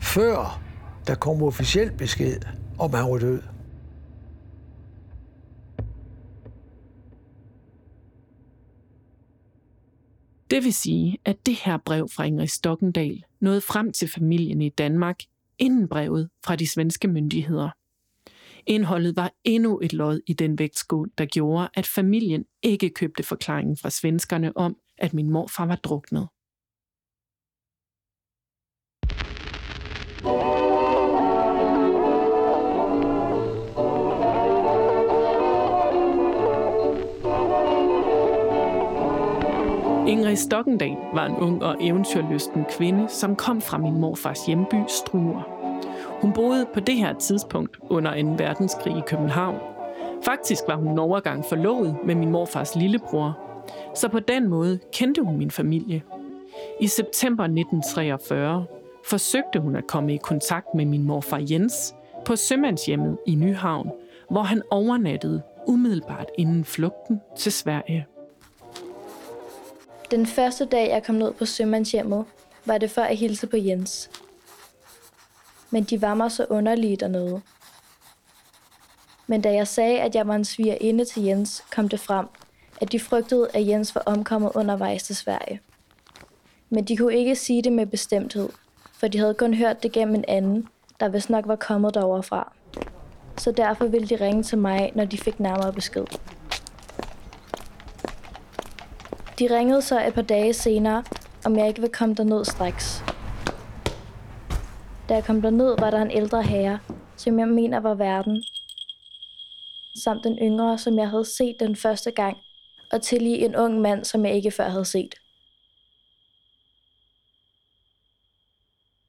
før 0.00 0.62
der 1.06 1.14
kom 1.14 1.42
officiel 1.42 1.92
besked 1.92 2.40
om, 2.78 2.94
at 2.94 3.00
han 3.00 3.10
var 3.10 3.18
død. 3.18 3.42
Det 10.50 10.64
vil 10.64 10.74
sige, 10.74 11.18
at 11.24 11.46
det 11.46 11.54
her 11.64 11.78
brev 11.86 12.08
fra 12.08 12.24
Ingrid 12.24 12.46
Stokkendal 12.46 13.22
nåede 13.40 13.60
frem 13.60 13.92
til 13.92 14.08
familien 14.08 14.62
i 14.62 14.68
Danmark, 14.68 15.20
inden 15.58 15.88
brevet 15.88 16.28
fra 16.44 16.56
de 16.56 16.68
svenske 16.68 17.08
myndigheder. 17.08 17.70
Indholdet 18.66 19.16
var 19.16 19.32
endnu 19.44 19.80
et 19.82 19.92
lod 19.92 20.20
i 20.26 20.32
den 20.32 20.58
vægtskål, 20.58 21.10
der 21.18 21.26
gjorde, 21.26 21.68
at 21.74 21.86
familien 21.86 22.44
ikke 22.62 22.90
købte 22.90 23.22
forklaringen 23.22 23.76
fra 23.76 23.90
svenskerne 23.90 24.56
om, 24.56 24.76
at 24.98 25.14
min 25.14 25.30
morfar 25.30 25.66
var 25.66 25.76
druknet. 25.76 26.28
Ingrid 40.08 40.36
Stokkendal 40.36 40.96
var 41.14 41.26
en 41.26 41.36
ung 41.36 41.62
og 41.62 41.76
eventyrlysten 41.80 42.64
kvinde, 42.76 43.08
som 43.08 43.36
kom 43.36 43.60
fra 43.60 43.78
min 43.78 44.00
morfars 44.00 44.46
hjemby 44.46 44.76
Struer. 44.88 45.53
Hun 46.24 46.32
boede 46.32 46.66
på 46.74 46.80
det 46.80 46.94
her 46.94 47.18
tidspunkt 47.18 47.78
under 47.80 48.12
en 48.12 48.38
verdenskrig 48.38 48.98
i 48.98 49.00
København. 49.06 49.58
Faktisk 50.22 50.62
var 50.68 50.76
hun 50.76 50.88
en 50.88 50.98
overgang 50.98 51.44
forlovet 51.44 51.96
med 52.04 52.14
min 52.14 52.30
morfars 52.30 52.76
lillebror, 52.76 53.38
så 53.94 54.08
på 54.08 54.20
den 54.20 54.48
måde 54.48 54.78
kendte 54.92 55.22
hun 55.22 55.36
min 55.36 55.50
familie. 55.50 56.02
I 56.80 56.86
september 56.86 57.44
1943 57.44 58.66
forsøgte 59.06 59.60
hun 59.60 59.76
at 59.76 59.86
komme 59.86 60.14
i 60.14 60.16
kontakt 60.16 60.66
med 60.74 60.84
min 60.84 61.02
morfar 61.02 61.42
Jens 61.50 61.94
på 62.24 62.36
sømandshjemmet 62.36 63.18
i 63.26 63.34
Nyhavn, 63.34 63.90
hvor 64.30 64.42
han 64.42 64.62
overnattede 64.70 65.42
umiddelbart 65.66 66.28
inden 66.38 66.64
flugten 66.64 67.20
til 67.36 67.52
Sverige. 67.52 68.06
Den 70.10 70.26
første 70.26 70.64
dag, 70.64 70.88
jeg 70.90 71.02
kom 71.02 71.14
ned 71.14 71.32
på 71.32 71.44
sømandshjemmet, 71.44 72.24
var 72.64 72.78
det 72.78 72.90
for 72.90 73.02
at 73.02 73.16
hilse 73.16 73.46
på 73.46 73.56
Jens. 73.56 74.10
Men 75.74 75.84
de 75.84 76.02
var 76.02 76.14
mig 76.14 76.32
så 76.32 76.46
underlige 76.50 76.96
dernede. 76.96 77.40
Men 79.26 79.40
da 79.40 79.52
jeg 79.52 79.68
sagde, 79.68 80.00
at 80.00 80.14
jeg 80.14 80.28
var 80.28 80.34
en 80.34 80.44
svigerinde 80.44 81.04
til 81.04 81.22
Jens, 81.22 81.64
kom 81.70 81.88
det 81.88 82.00
frem, 82.00 82.26
at 82.80 82.92
de 82.92 83.00
frygtede, 83.00 83.48
at 83.54 83.66
Jens 83.66 83.94
var 83.94 84.02
omkommet 84.06 84.52
undervejs 84.54 85.02
til 85.02 85.16
Sverige. 85.16 85.60
Men 86.70 86.84
de 86.84 86.96
kunne 86.96 87.14
ikke 87.14 87.36
sige 87.36 87.62
det 87.62 87.72
med 87.72 87.86
bestemthed, 87.86 88.48
for 88.92 89.08
de 89.08 89.18
havde 89.18 89.34
kun 89.34 89.54
hørt 89.54 89.82
det 89.82 89.92
gennem 89.92 90.14
en 90.14 90.24
anden, 90.28 90.68
der 91.00 91.08
vist 91.08 91.30
nok 91.30 91.46
var 91.46 91.56
kommet 91.56 91.94
derovre 91.94 92.22
fra. 92.22 92.52
Så 93.36 93.52
derfor 93.52 93.86
ville 93.86 94.08
de 94.08 94.16
ringe 94.16 94.42
til 94.42 94.58
mig, 94.58 94.92
når 94.94 95.04
de 95.04 95.18
fik 95.18 95.40
nærmere 95.40 95.72
besked. 95.72 96.06
De 99.38 99.58
ringede 99.58 99.82
så 99.82 100.06
et 100.06 100.14
par 100.14 100.22
dage 100.22 100.52
senere, 100.52 101.04
om 101.44 101.58
jeg 101.58 101.68
ikke 101.68 101.80
ville 101.80 101.94
komme 101.94 102.14
derned 102.14 102.44
straks. 102.44 103.04
Da 105.08 105.14
jeg 105.14 105.24
kom 105.24 105.42
derned, 105.42 105.76
var 105.78 105.90
der 105.90 106.02
en 106.02 106.10
ældre 106.10 106.42
herre, 106.42 106.78
som 107.16 107.38
jeg 107.38 107.48
mener 107.48 107.80
var 107.80 107.94
verden, 107.94 108.44
samt 110.04 110.26
en 110.26 110.38
yngre, 110.38 110.78
som 110.78 110.98
jeg 110.98 111.10
havde 111.10 111.24
set 111.24 111.56
den 111.60 111.76
første 111.76 112.10
gang, 112.10 112.36
og 112.92 113.02
til 113.02 113.22
lige 113.22 113.44
en 113.44 113.56
ung 113.56 113.80
mand, 113.80 114.04
som 114.04 114.24
jeg 114.26 114.34
ikke 114.34 114.50
før 114.50 114.68
havde 114.68 114.84
set. 114.84 115.14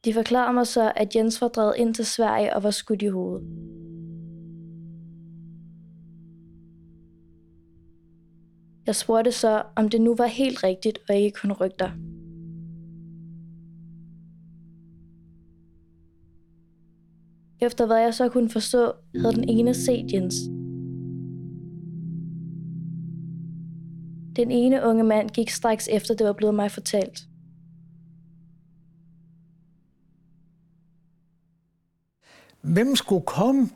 De 0.06 0.14
forklarede 0.14 0.54
mig 0.54 0.68
så, 0.68 0.92
at 0.96 1.16
Jens 1.16 1.42
var 1.42 1.48
drevet 1.48 1.76
ind 1.78 1.96
til 1.96 2.06
Sverige 2.06 2.56
og 2.56 2.64
var 2.64 2.72
skudt 2.72 3.02
i 3.02 3.08
hovedet. 3.08 3.48
Jeg 8.86 8.96
spurgte 8.96 9.32
så, 9.32 9.64
om 9.76 9.90
det 9.90 10.02
nu 10.02 10.16
var 10.16 10.26
helt 10.26 10.64
rigtigt 10.64 11.00
og 11.10 11.16
ikke 11.16 11.40
kun 11.42 11.52
rygter. 11.52 11.92
Efter 17.66 17.86
hvad 17.86 17.98
jeg 17.98 18.14
så 18.14 18.30
kunne 18.30 18.50
forstå, 18.50 18.92
havde 19.22 19.36
den 19.36 19.50
ene 19.50 19.74
set 19.74 20.14
Jens. 20.14 20.36
Den 24.36 24.52
ene 24.52 24.84
unge 24.84 25.04
mand 25.04 25.30
gik 25.30 25.50
straks 25.50 25.88
efter 25.92 26.14
det 26.16 26.28
var 26.28 26.34
blevet 26.34 26.56
mig 26.56 26.72
fortalt. 26.72 27.20
Hvem 32.62 32.96
skulle 32.96 33.26
komme 33.26 33.70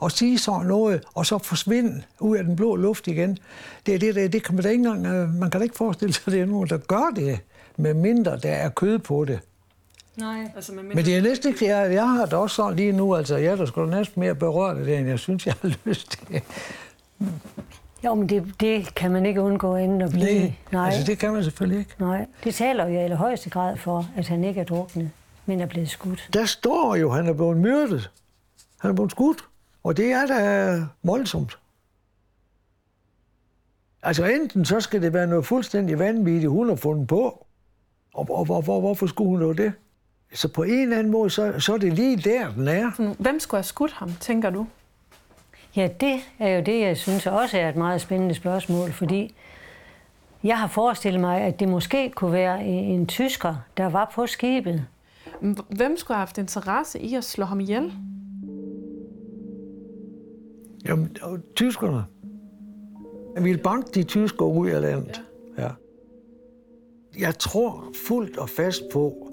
og 0.00 0.12
sige 0.12 0.38
sådan 0.38 0.66
noget, 0.66 1.04
og 1.14 1.26
så 1.26 1.38
forsvinde 1.38 2.02
ud 2.20 2.36
af 2.36 2.44
den 2.44 2.56
blå 2.56 2.76
luft 2.76 3.06
igen? 3.06 3.38
Det, 3.86 4.00
det, 4.00 4.14
det, 4.14 4.32
det 4.32 4.44
kan 4.44 4.54
man, 4.54 4.64
da 4.64 4.70
ikke 4.70 4.88
engang, 4.88 5.06
øh, 5.06 5.28
man 5.28 5.50
kan 5.50 5.60
da 5.60 5.62
ikke 5.62 5.76
forestille 5.76 6.14
sig, 6.14 6.22
at 6.26 6.32
det 6.32 6.40
er 6.40 6.46
nogen, 6.46 6.68
der 6.68 6.78
gør 6.78 7.12
det, 7.16 7.38
med 7.76 7.94
mindre 7.94 8.38
der 8.38 8.52
er 8.52 8.68
kød 8.68 8.98
på 8.98 9.24
det. 9.24 9.40
Nej, 10.16 10.50
altså 10.56 10.72
med 10.72 10.82
Men 10.82 10.96
det 11.04 11.16
er 11.16 11.22
næsten 11.22 11.48
ikke, 11.48 11.66
jeg, 11.66 11.92
jeg 11.92 12.08
har 12.08 12.24
det 12.24 12.34
også 12.34 12.56
sådan 12.56 12.76
lige 12.76 12.92
nu, 12.92 13.14
altså 13.14 13.36
jeg 13.36 13.52
er 13.52 13.56
da 13.56 13.66
sgu 13.66 13.84
næsten 13.84 14.20
mere 14.20 14.34
berørt 14.34 14.76
af 14.78 14.84
det, 14.84 14.98
end 14.98 15.08
jeg 15.08 15.18
synes, 15.18 15.46
jeg 15.46 15.54
har 15.62 15.74
lyst 15.84 16.10
til. 16.10 16.42
Jo, 18.04 18.14
men 18.14 18.28
det, 18.28 18.54
det 18.60 18.94
kan 18.94 19.10
man 19.10 19.26
ikke 19.26 19.42
undgå 19.42 19.76
inden 19.76 20.02
at 20.02 20.10
blive. 20.10 20.26
Det, 20.26 20.54
Nej. 20.72 20.86
altså 20.86 21.06
det 21.06 21.18
kan 21.18 21.32
man 21.32 21.44
selvfølgelig 21.44 21.78
ikke. 21.78 21.94
Nej, 21.98 22.26
det 22.44 22.54
taler 22.54 22.86
jo 22.86 22.92
i 22.92 22.96
allerhøjeste 22.96 23.50
grad 23.50 23.76
for, 23.76 24.06
at 24.16 24.28
han 24.28 24.44
ikke 24.44 24.60
er 24.60 24.64
druknet, 24.64 25.10
men 25.46 25.60
er 25.60 25.66
blevet 25.66 25.88
skudt. 25.90 26.28
Der 26.32 26.44
står 26.44 26.96
jo, 26.96 27.10
at 27.10 27.16
han 27.16 27.26
er 27.26 27.32
blevet 27.32 27.56
myrdet. 27.56 28.10
Han 28.80 28.90
er 28.90 28.94
blevet 28.94 29.10
skudt. 29.10 29.44
Og 29.84 29.96
det 29.96 30.12
er 30.12 30.26
da 30.26 30.86
voldsomt. 31.02 31.58
Altså 34.02 34.24
enten 34.24 34.64
så 34.64 34.80
skal 34.80 35.02
det 35.02 35.12
være 35.12 35.26
noget 35.26 35.46
fuldstændig 35.46 35.98
vanvittigt, 35.98 36.50
hun 36.50 36.68
har 36.68 36.76
fundet 36.76 37.08
på. 37.08 37.46
Og, 38.14 38.26
og, 38.30 38.46
og, 38.50 38.64
og 38.68 38.80
hvorfor 38.80 39.06
skulle 39.06 39.30
hun 39.30 39.40
dog 39.40 39.58
det? 39.58 39.72
Så 40.34 40.48
på 40.48 40.62
en 40.62 40.82
eller 40.82 40.98
anden 40.98 41.12
måde, 41.12 41.30
så, 41.30 41.60
så 41.60 41.74
er 41.74 41.78
det 41.78 41.92
lige 41.92 42.16
der, 42.16 42.52
den 42.52 42.68
er. 42.68 43.14
Hvem 43.18 43.40
skulle 43.40 43.58
have 43.58 43.64
skudt 43.64 43.92
ham, 43.92 44.10
tænker 44.20 44.50
du? 44.50 44.66
Ja, 45.76 45.88
det 46.00 46.20
er 46.38 46.48
jo 46.48 46.62
det, 46.66 46.80
jeg 46.80 46.96
synes 46.96 47.26
også 47.26 47.58
er 47.58 47.68
et 47.68 47.76
meget 47.76 48.00
spændende 48.00 48.34
spørgsmål, 48.34 48.92
fordi 48.92 49.34
jeg 50.44 50.58
har 50.58 50.68
forestillet 50.68 51.20
mig, 51.20 51.40
at 51.40 51.60
det 51.60 51.68
måske 51.68 52.10
kunne 52.10 52.32
være 52.32 52.64
en 52.64 53.06
tysker, 53.06 53.54
der 53.76 53.86
var 53.86 54.12
på 54.14 54.26
skibet. 54.26 54.86
Hvem 55.68 55.96
skulle 55.96 56.16
have 56.16 56.20
haft 56.20 56.38
interesse 56.38 57.00
i 57.00 57.14
at 57.14 57.24
slå 57.24 57.44
ham 57.44 57.60
ihjel? 57.60 57.92
Jamen, 60.84 61.16
tyskerne. 61.54 62.04
Jeg 63.34 63.44
ville 63.44 63.62
banke 63.62 63.90
de 63.94 64.02
tyskere 64.02 64.48
ud 64.48 64.68
af 64.68 64.80
landet. 64.80 65.22
Ja. 65.58 65.62
ja. 65.62 65.70
Jeg 67.18 67.38
tror 67.38 67.84
fuldt 68.06 68.38
og 68.38 68.48
fast 68.48 68.82
på, 68.92 69.25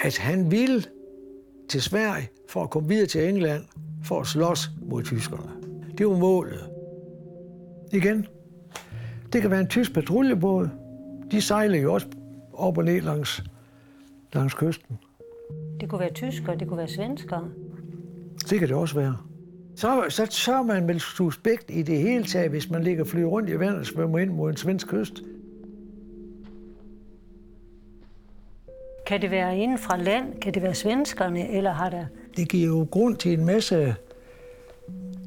at 0.00 0.18
han 0.18 0.50
ville 0.50 0.82
til 1.68 1.82
Sverige 1.82 2.28
for 2.48 2.62
at 2.62 2.70
komme 2.70 2.88
videre 2.88 3.06
til 3.06 3.28
England 3.28 3.64
for 4.04 4.20
at 4.20 4.26
slås 4.26 4.70
mod 4.82 5.02
tyskerne. 5.02 5.50
Det 5.98 6.06
var 6.06 6.16
målet. 6.16 6.70
Igen. 7.92 8.26
Det 9.32 9.42
kan 9.42 9.50
være 9.50 9.60
en 9.60 9.68
tysk 9.68 9.94
patruljebåd. 9.94 10.68
De 11.30 11.40
sejler 11.40 11.80
jo 11.80 11.94
også 11.94 12.06
op 12.52 12.78
og 12.78 12.84
ned 12.84 13.00
langs, 13.00 13.42
langs 14.32 14.54
kysten. 14.54 14.98
Det 15.80 15.88
kunne 15.88 16.00
være 16.00 16.12
tyskere, 16.12 16.56
det 16.56 16.68
kunne 16.68 16.78
være 16.78 16.88
svenskere. 16.88 17.48
Det 18.50 18.58
kan 18.58 18.68
det 18.68 18.76
også 18.76 18.94
være. 18.94 19.16
Så, 19.76 20.26
så, 20.30 20.52
er 20.52 20.62
man 20.62 20.88
vel 20.88 21.00
suspekt 21.00 21.70
i 21.70 21.82
det 21.82 21.98
hele 21.98 22.24
taget, 22.24 22.50
hvis 22.50 22.70
man 22.70 22.82
ligger 22.82 23.04
flyver 23.04 23.28
rundt 23.28 23.50
i 23.50 23.58
vandet 23.58 23.78
og 23.78 23.86
svømmer 23.86 24.18
ind 24.18 24.30
mod 24.30 24.50
en 24.50 24.56
svensk 24.56 24.88
kyst. 24.88 25.22
Kan 29.10 29.22
det 29.22 29.30
være 29.30 29.58
inden 29.58 29.78
fra 29.78 29.96
land? 29.96 30.40
Kan 30.40 30.54
det 30.54 30.62
være 30.62 30.74
svenskerne? 30.74 31.50
Eller 31.50 31.72
har 31.72 31.90
der... 31.90 32.04
Det 32.36 32.48
giver 32.48 32.66
jo 32.66 32.86
grund 32.90 33.16
til 33.16 33.32
en 33.32 33.44
masse 33.44 33.94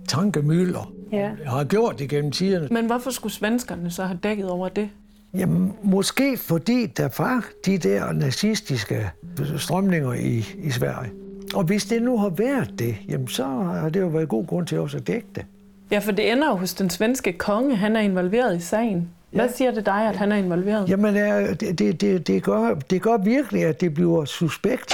tankemøller. 0.08 0.94
Ja. 1.12 1.18
Jeg 1.44 1.52
har 1.52 1.64
gjort 1.64 2.00
det 2.00 2.10
gennem 2.10 2.32
tiderne. 2.32 2.68
Men 2.72 2.86
hvorfor 2.86 3.12
skulle 3.12 3.34
svenskerne 3.34 3.92
så 3.92 4.04
have 4.04 4.20
dækket 4.24 4.50
over 4.50 4.70
det? 4.70 4.90
Jamen, 5.34 5.74
måske 5.84 6.38
fordi 6.38 6.86
der 6.86 7.10
var 7.18 7.46
de 7.66 7.78
der 7.78 8.12
nazistiske 8.12 9.12
strømninger 9.58 10.14
i, 10.14 10.46
i 10.58 10.70
Sverige. 10.70 11.12
Og 11.56 11.64
hvis 11.64 11.86
det 11.86 12.02
nu 12.02 12.18
har 12.18 12.30
været 12.30 12.80
det, 12.80 12.96
jamen 13.10 13.28
så 13.28 13.46
har 13.46 13.90
det 13.90 14.00
jo 14.00 14.08
været 14.08 14.30
god 14.30 14.48
grund 14.48 14.68
til 14.68 14.80
også 14.80 14.98
at 14.98 15.08
dække 15.08 15.28
det. 15.36 15.46
Ja, 15.92 16.00
for 16.00 16.12
det 16.12 16.32
ender 16.32 16.50
jo 16.50 16.56
hos 16.56 16.74
den 16.74 16.90
svenske 16.90 17.34
konge. 17.34 17.76
Han 17.76 17.96
er 17.96 18.02
involveret 18.02 18.58
i 18.58 18.62
sagen. 18.62 19.10
Hvad 19.34 19.50
siger 19.50 19.72
det 19.72 19.86
dig, 19.86 20.10
at 20.10 20.16
han 20.16 20.32
er 20.32 20.36
involveret? 20.36 20.90
Jamen, 20.90 21.16
det, 21.16 21.80
det, 21.80 22.02
det, 22.02 22.28
det, 22.28 22.44
gør, 22.44 22.74
det 22.74 23.02
gør 23.02 23.18
virkelig, 23.18 23.64
at 23.64 23.82
det 23.82 23.94
bliver 23.94 24.26
suspekt. 24.26 24.94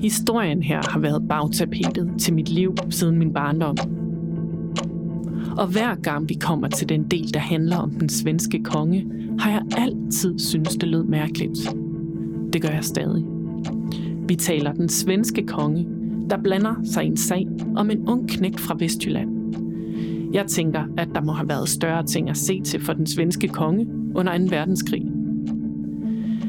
Historien 0.00 0.62
her 0.62 0.82
har 0.90 0.98
været 0.98 1.28
bagtapetet 1.28 2.10
til 2.20 2.34
mit 2.34 2.48
liv 2.48 2.76
siden 2.90 3.18
min 3.18 3.32
barndom. 3.32 3.76
Og 5.58 5.66
hver 5.66 5.94
gang 5.94 6.28
vi 6.28 6.34
kommer 6.34 6.68
til 6.68 6.88
den 6.88 7.04
del, 7.04 7.34
der 7.34 7.40
handler 7.40 7.76
om 7.76 7.90
den 7.90 8.08
svenske 8.08 8.62
konge, 8.64 9.06
har 9.38 9.50
jeg 9.50 9.62
altid 9.76 10.38
synes 10.38 10.76
det 10.76 10.88
lød 10.88 11.04
mærkeligt. 11.04 11.58
Det 12.52 12.62
gør 12.62 12.68
jeg 12.68 12.84
stadig. 12.84 13.24
Vi 14.28 14.36
taler 14.36 14.72
den 14.72 14.88
svenske 14.88 15.46
konge, 15.46 15.97
der 16.30 16.36
blander 16.36 16.74
sig 16.84 17.04
i 17.04 17.06
en 17.06 17.16
sag 17.16 17.46
om 17.76 17.90
en 17.90 18.08
ung 18.08 18.28
knægt 18.28 18.60
fra 18.60 18.76
Vestjylland. 18.78 19.38
Jeg 20.32 20.46
tænker, 20.46 20.82
at 20.98 21.08
der 21.14 21.20
må 21.20 21.32
have 21.32 21.48
været 21.48 21.68
større 21.68 22.06
ting 22.06 22.30
at 22.30 22.36
se 22.36 22.60
til 22.60 22.84
for 22.84 22.92
den 22.92 23.06
svenske 23.06 23.48
konge 23.48 23.86
under 24.14 24.38
2. 24.38 24.44
verdenskrig. 24.48 25.02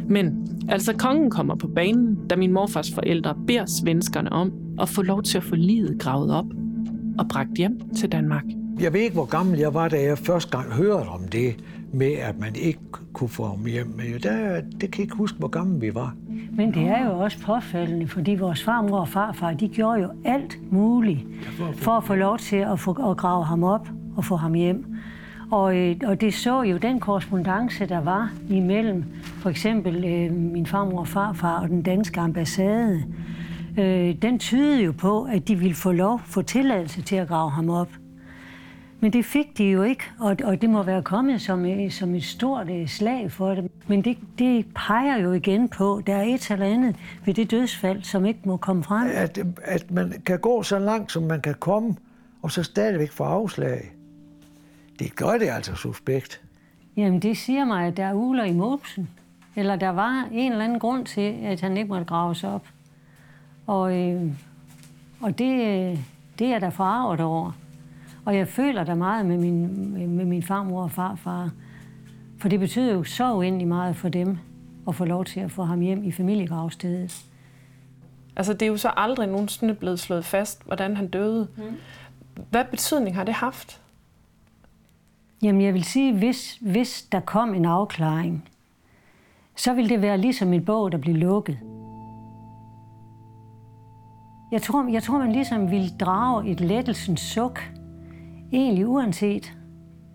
Men 0.10 0.48
altså 0.70 0.98
kongen 0.98 1.30
kommer 1.30 1.56
på 1.56 1.68
banen, 1.68 2.18
da 2.30 2.36
min 2.36 2.54
morfars 2.54 2.94
forældre 2.94 3.36
beder 3.48 3.66
svenskerne 3.66 4.32
om 4.32 4.52
at 4.82 4.90
få 4.90 5.02
lov 5.02 5.24
til 5.24 5.38
at 5.38 5.44
få 5.44 5.56
livet 5.56 6.00
gravet 6.00 6.34
op 6.34 6.46
og 7.20 7.28
bragt 7.30 7.58
hjem 7.58 7.80
til 7.96 8.12
Danmark. 8.12 8.44
Jeg 8.80 8.94
ved 8.94 9.02
ikke, 9.02 9.14
hvor 9.14 9.26
gammel 9.26 9.60
jeg 9.60 9.74
var, 9.74 9.88
da 9.88 10.02
jeg 10.02 10.18
første 10.18 10.58
gang 10.58 10.74
hørte 10.74 11.08
om 11.08 11.24
det 11.24 11.56
med, 11.94 12.12
at 12.12 12.40
man 12.40 12.56
ikke 12.56 12.80
kunne 13.14 13.30
få 13.30 13.46
ham 13.46 13.66
hjem. 13.66 13.88
Men 13.88 14.06
der, 14.24 14.62
det 14.62 14.80
kan 14.80 14.92
jeg 14.92 15.00
ikke 15.00 15.16
huske, 15.16 15.40
hvor 15.40 15.48
gammel 15.48 15.82
vi 15.82 15.96
var. 15.96 16.16
Men 16.60 16.74
det 16.74 16.88
er 16.88 17.06
jo 17.06 17.20
også 17.20 17.40
påfaldende, 17.40 18.08
fordi 18.08 18.36
vores 18.36 18.64
farmor 18.64 19.00
og 19.00 19.08
farfar, 19.08 19.54
de 19.54 19.68
gjorde 19.68 20.02
jo 20.02 20.10
alt 20.26 20.72
muligt 20.72 21.20
for 21.76 21.92
at 21.92 22.04
få 22.04 22.16
lov 22.16 22.38
til 22.38 22.56
at, 22.56 22.80
få, 22.80 23.12
at 23.12 23.18
grave 23.18 23.46
ham 23.46 23.64
op 23.64 23.90
og 24.18 24.26
få 24.26 24.36
ham 24.36 24.54
hjem. 24.54 24.96
Og, 25.52 25.78
øh, 25.78 25.96
og 26.06 26.22
det 26.22 26.34
så 26.34 26.62
jo 26.62 26.78
den 26.78 27.00
korrespondence, 27.00 27.86
der 27.86 28.02
var 28.02 28.32
imellem 28.50 29.06
for 29.24 29.50
eksempel 29.50 30.06
øh, 30.06 30.34
min 30.34 30.66
farmor 30.66 31.00
og 31.00 31.08
farfar 31.08 31.60
og 31.62 31.68
den 31.68 31.82
danske 31.82 32.20
ambassade. 32.20 33.04
Øh, 33.78 34.16
den 34.22 34.40
tydede 34.40 34.84
jo 34.84 34.92
på, 34.92 35.24
at 35.24 35.48
de 35.48 35.56
ville 35.56 35.76
få 35.76 35.92
lov, 35.92 36.22
få 36.26 36.42
tilladelse 36.42 37.02
til 37.02 37.16
at 37.16 37.28
grave 37.28 37.50
ham 37.50 37.70
op. 37.70 37.90
Men 39.00 39.14
det 39.14 39.26
fik 39.26 39.58
de 39.58 39.64
jo 39.64 39.84
ikke, 39.84 40.04
og, 40.20 40.38
og 40.44 40.62
det 40.62 40.70
må 40.70 40.84
være 40.84 41.04
kommet 41.04 41.42
som, 41.42 41.66
som 41.90 42.16
et 42.16 42.24
stort 42.24 42.68
slag 42.88 43.32
for 43.32 43.56
dem. 43.56 43.72
Men 43.88 44.02
det, 44.02 44.18
det 44.40 44.66
peger 44.76 45.18
jo 45.18 45.34
igen 45.34 45.70
på, 45.70 45.96
at 45.96 46.08
der 46.08 46.16
er 46.16 46.24
et 46.24 46.52
eller 46.52 46.66
andet 46.66 46.96
ved 47.26 47.34
det 47.34 47.52
dødsfald, 47.52 48.04
som 48.04 48.26
ikke 48.26 48.40
må 48.44 48.58
komme 48.58 48.84
frem. 48.84 49.10
At, 49.14 49.40
at 49.62 49.92
man 49.92 50.14
kan 50.26 50.40
gå 50.40 50.64
så 50.64 50.80
langt, 50.80 51.12
som 51.12 51.24
man 51.24 51.42
kan 51.42 51.56
komme, 51.60 51.96
og 52.42 52.52
så 52.52 52.64
stadigvæk 52.64 53.12
få 53.12 53.24
afslag. 53.24 53.92
Det 55.00 55.16
gør 55.16 55.38
det 55.38 55.50
altså 55.50 55.76
suspekt. 55.76 56.42
Jamen, 56.98 57.20
det 57.20 57.38
siger 57.38 57.66
mig, 57.66 57.88
at 57.88 57.98
der 57.98 58.06
er 58.06 58.14
uler 58.14 58.44
i 58.44 58.54
mopsen. 58.54 59.10
Eller 59.56 59.76
der 59.76 59.90
var 59.90 60.28
en 60.32 60.52
eller 60.52 60.66
anden 60.66 60.80
grund 60.80 61.06
til, 61.06 61.36
at 61.44 61.62
han 61.62 61.78
ikke 61.78 61.90
måtte 61.90 62.06
graves 62.06 62.44
op. 62.44 62.68
Og, 63.68 63.98
øh, 63.98 64.32
og 65.22 65.38
det, 65.38 66.00
det 66.40 66.48
er 66.48 66.60
der 66.60 66.70
forarvet 66.70 67.20
over. 67.20 67.52
Og 68.26 68.36
jeg 68.36 68.48
føler 68.48 68.84
der 68.84 68.96
meget 68.96 69.26
med 69.26 69.38
min, 69.38 70.18
med 70.18 70.26
min 70.26 70.44
farmor 70.44 70.84
og 70.84 70.92
farfar. 70.92 71.52
For 72.38 72.50
det 72.50 72.60
betyder 72.60 72.94
jo 72.94 73.04
så 73.04 73.34
uendelig 73.34 73.68
meget 73.68 73.96
for 73.96 74.10
dem 74.10 74.38
at 74.88 74.96
få 74.96 75.06
lov 75.06 75.26
til 75.26 75.40
at 75.40 75.52
få 75.52 75.64
ham 75.64 75.80
hjem 75.80 76.04
i 76.04 76.12
familiegravstedet. 76.12 77.26
Altså, 78.36 78.54
det 78.54 78.62
er 78.62 78.68
jo 78.68 78.78
så 78.78 78.92
aldrig 78.98 79.28
nogensinde 79.28 79.74
blevet 79.74 80.00
slået 80.00 80.26
fast, 80.26 80.66
hvordan 80.66 80.98
han 80.98 81.08
døde. 81.08 81.48
Mm. 81.58 81.64
Hvad 82.50 82.66
betydning 82.66 83.16
har 83.16 83.24
det 83.24 83.34
haft? 83.34 83.82
Jamen, 85.44 85.62
jeg 85.62 85.74
vil 85.74 85.84
sige, 85.84 86.18
hvis, 86.18 86.58
hvis 86.62 87.02
der 87.12 87.20
kom 87.20 87.54
en 87.54 87.66
afklaring, 87.66 88.50
så 89.56 89.74
vil 89.74 89.90
det 89.90 90.02
være 90.02 90.18
ligesom 90.18 90.54
en 90.54 90.66
bog, 90.66 90.92
der 90.92 90.98
bliver 90.98 91.18
lukket. 91.18 91.60
Jeg 94.52 94.62
tror, 94.62 94.88
jeg 94.92 95.04
tror 95.04 95.18
man 95.18 95.32
ligesom 95.32 95.72
vil 95.72 95.94
drage 96.00 96.52
et 96.52 96.62
lettelsens 96.62 97.22
suk, 97.22 97.72
egentlig 98.52 98.88
uanset 98.88 99.58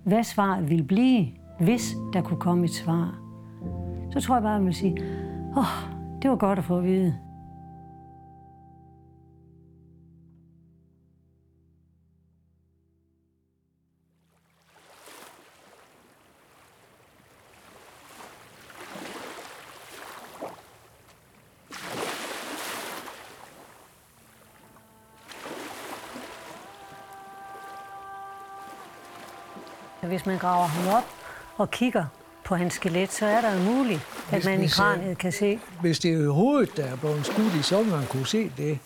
hvad 0.05 0.23
svaret 0.23 0.71
ville 0.71 0.85
blive, 0.85 1.27
hvis 1.61 1.97
der 2.13 2.23
kunne 2.23 2.41
komme 2.41 2.65
et 2.65 2.71
svar. 2.71 3.21
Så 4.13 4.21
tror 4.21 4.35
jeg 4.35 4.43
bare, 4.43 4.55
at 4.55 4.61
man 4.61 4.67
vil 4.67 4.75
sige, 4.75 4.97
åh, 5.51 5.59
oh, 5.59 5.93
det 6.23 6.31
var 6.31 6.37
godt 6.37 6.59
at 6.59 6.65
få 6.65 6.79
at 6.79 6.85
vide. 6.85 7.19
Hvis 30.07 30.27
man 30.27 30.39
graver 30.39 30.67
ham 30.67 30.95
op 30.95 31.05
og 31.57 31.71
kigger 31.71 32.05
på 32.45 32.57
hans 32.57 32.75
skelet, 32.75 33.13
så 33.13 33.27
er 33.27 33.41
der 33.41 33.55
jo 33.55 33.73
muligt, 33.73 34.01
at 34.01 34.35
hvis, 34.35 34.45
man 34.45 34.63
i 34.63 34.69
kraniet 34.69 35.19
kan 35.19 35.33
se. 35.33 35.61
Hvis 35.81 35.99
det 35.99 36.25
er 36.25 36.31
hovedet, 36.31 36.77
der 36.77 36.85
er 36.85 36.97
blevet 36.97 37.27
skudt 37.27 37.55
i, 37.55 37.63
så 37.63 37.83
man 37.83 38.07
kunne 38.07 38.27
se 38.27 38.53
det. 38.57 38.79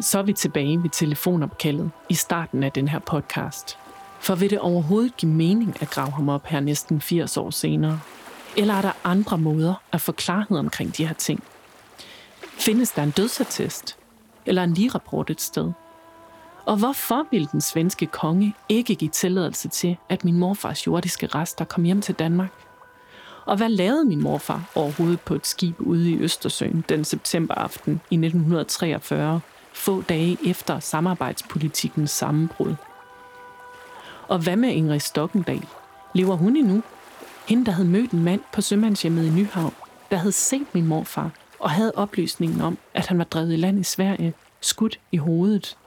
Så 0.00 0.18
er 0.18 0.22
vi 0.22 0.32
tilbage 0.32 0.82
ved 0.82 0.90
telefonopkaldet 0.90 1.90
i 2.08 2.14
starten 2.14 2.62
af 2.62 2.72
den 2.72 2.88
her 2.88 2.98
podcast. 2.98 3.78
For 4.20 4.34
vil 4.34 4.50
det 4.50 4.58
overhovedet 4.58 5.16
give 5.16 5.32
mening 5.32 5.76
at 5.80 5.90
grave 5.90 6.10
ham 6.10 6.28
op 6.28 6.46
her 6.46 6.60
næsten 6.60 7.00
80 7.00 7.36
år 7.36 7.50
senere? 7.50 8.00
Eller 8.56 8.74
er 8.74 8.82
der 8.82 8.92
andre 9.04 9.38
måder 9.38 9.74
at 9.92 10.00
få 10.00 10.12
klarhed 10.12 10.58
omkring 10.58 10.96
de 10.96 11.06
her 11.06 11.14
ting? 11.14 11.44
Findes 12.58 12.90
der 12.90 13.02
en 13.02 13.10
dødsattest? 13.10 13.96
Eller 14.46 14.64
en 14.64 14.74
lige-rapport 14.74 15.30
et 15.30 15.40
sted? 15.40 15.72
Og 16.66 16.76
hvorfor 16.76 17.26
ville 17.30 17.48
den 17.52 17.60
svenske 17.60 18.06
konge 18.06 18.54
ikke 18.68 18.94
give 18.94 19.10
tilladelse 19.10 19.68
til, 19.68 19.96
at 20.08 20.24
min 20.24 20.38
morfars 20.38 20.86
jordiske 20.86 21.26
rester 21.26 21.64
kom 21.64 21.84
hjem 21.84 22.00
til 22.00 22.14
Danmark? 22.14 22.52
Og 23.46 23.56
hvad 23.56 23.68
lavede 23.68 24.04
min 24.04 24.22
morfar 24.22 24.70
overhovedet 24.74 25.20
på 25.20 25.34
et 25.34 25.46
skib 25.46 25.80
ude 25.80 26.10
i 26.10 26.18
Østersøen 26.18 26.84
den 26.88 27.04
septemberaften 27.04 27.92
i 27.92 28.14
1943, 28.14 29.40
få 29.72 30.02
dage 30.02 30.38
efter 30.46 30.80
samarbejdspolitikkens 30.80 32.10
sammenbrud? 32.10 32.74
Og 34.28 34.38
hvad 34.42 34.56
med 34.56 34.68
Ingrid 34.68 35.00
Stokkendal? 35.00 35.66
Lever 36.14 36.34
hun 36.34 36.56
endnu? 36.56 36.82
Hende, 37.48 37.66
der 37.66 37.72
havde 37.72 37.88
mødt 37.88 38.10
en 38.10 38.24
mand 38.24 38.40
på 38.52 38.60
sømandshjemmet 38.60 39.26
i 39.26 39.30
Nyhavn, 39.30 39.74
der 40.10 40.16
havde 40.16 40.32
set 40.32 40.74
min 40.74 40.86
morfar 40.86 41.30
og 41.58 41.70
havde 41.70 41.92
oplysningen 41.94 42.60
om, 42.60 42.78
at 42.94 43.06
han 43.06 43.18
var 43.18 43.24
drevet 43.24 43.52
i 43.52 43.56
land 43.56 43.80
i 43.80 43.82
Sverige, 43.82 44.34
skudt 44.60 45.00
i 45.12 45.16
hovedet. 45.16 45.78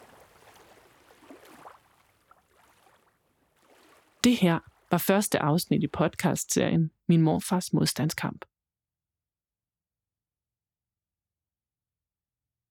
Det 4.23 4.37
her 4.37 4.59
var 4.91 4.97
første 4.97 5.39
afsnit 5.39 5.83
i 5.83 5.87
podcastserien 5.87 6.91
Min 7.07 7.21
morfars 7.21 7.73
modstandskamp. 7.73 8.45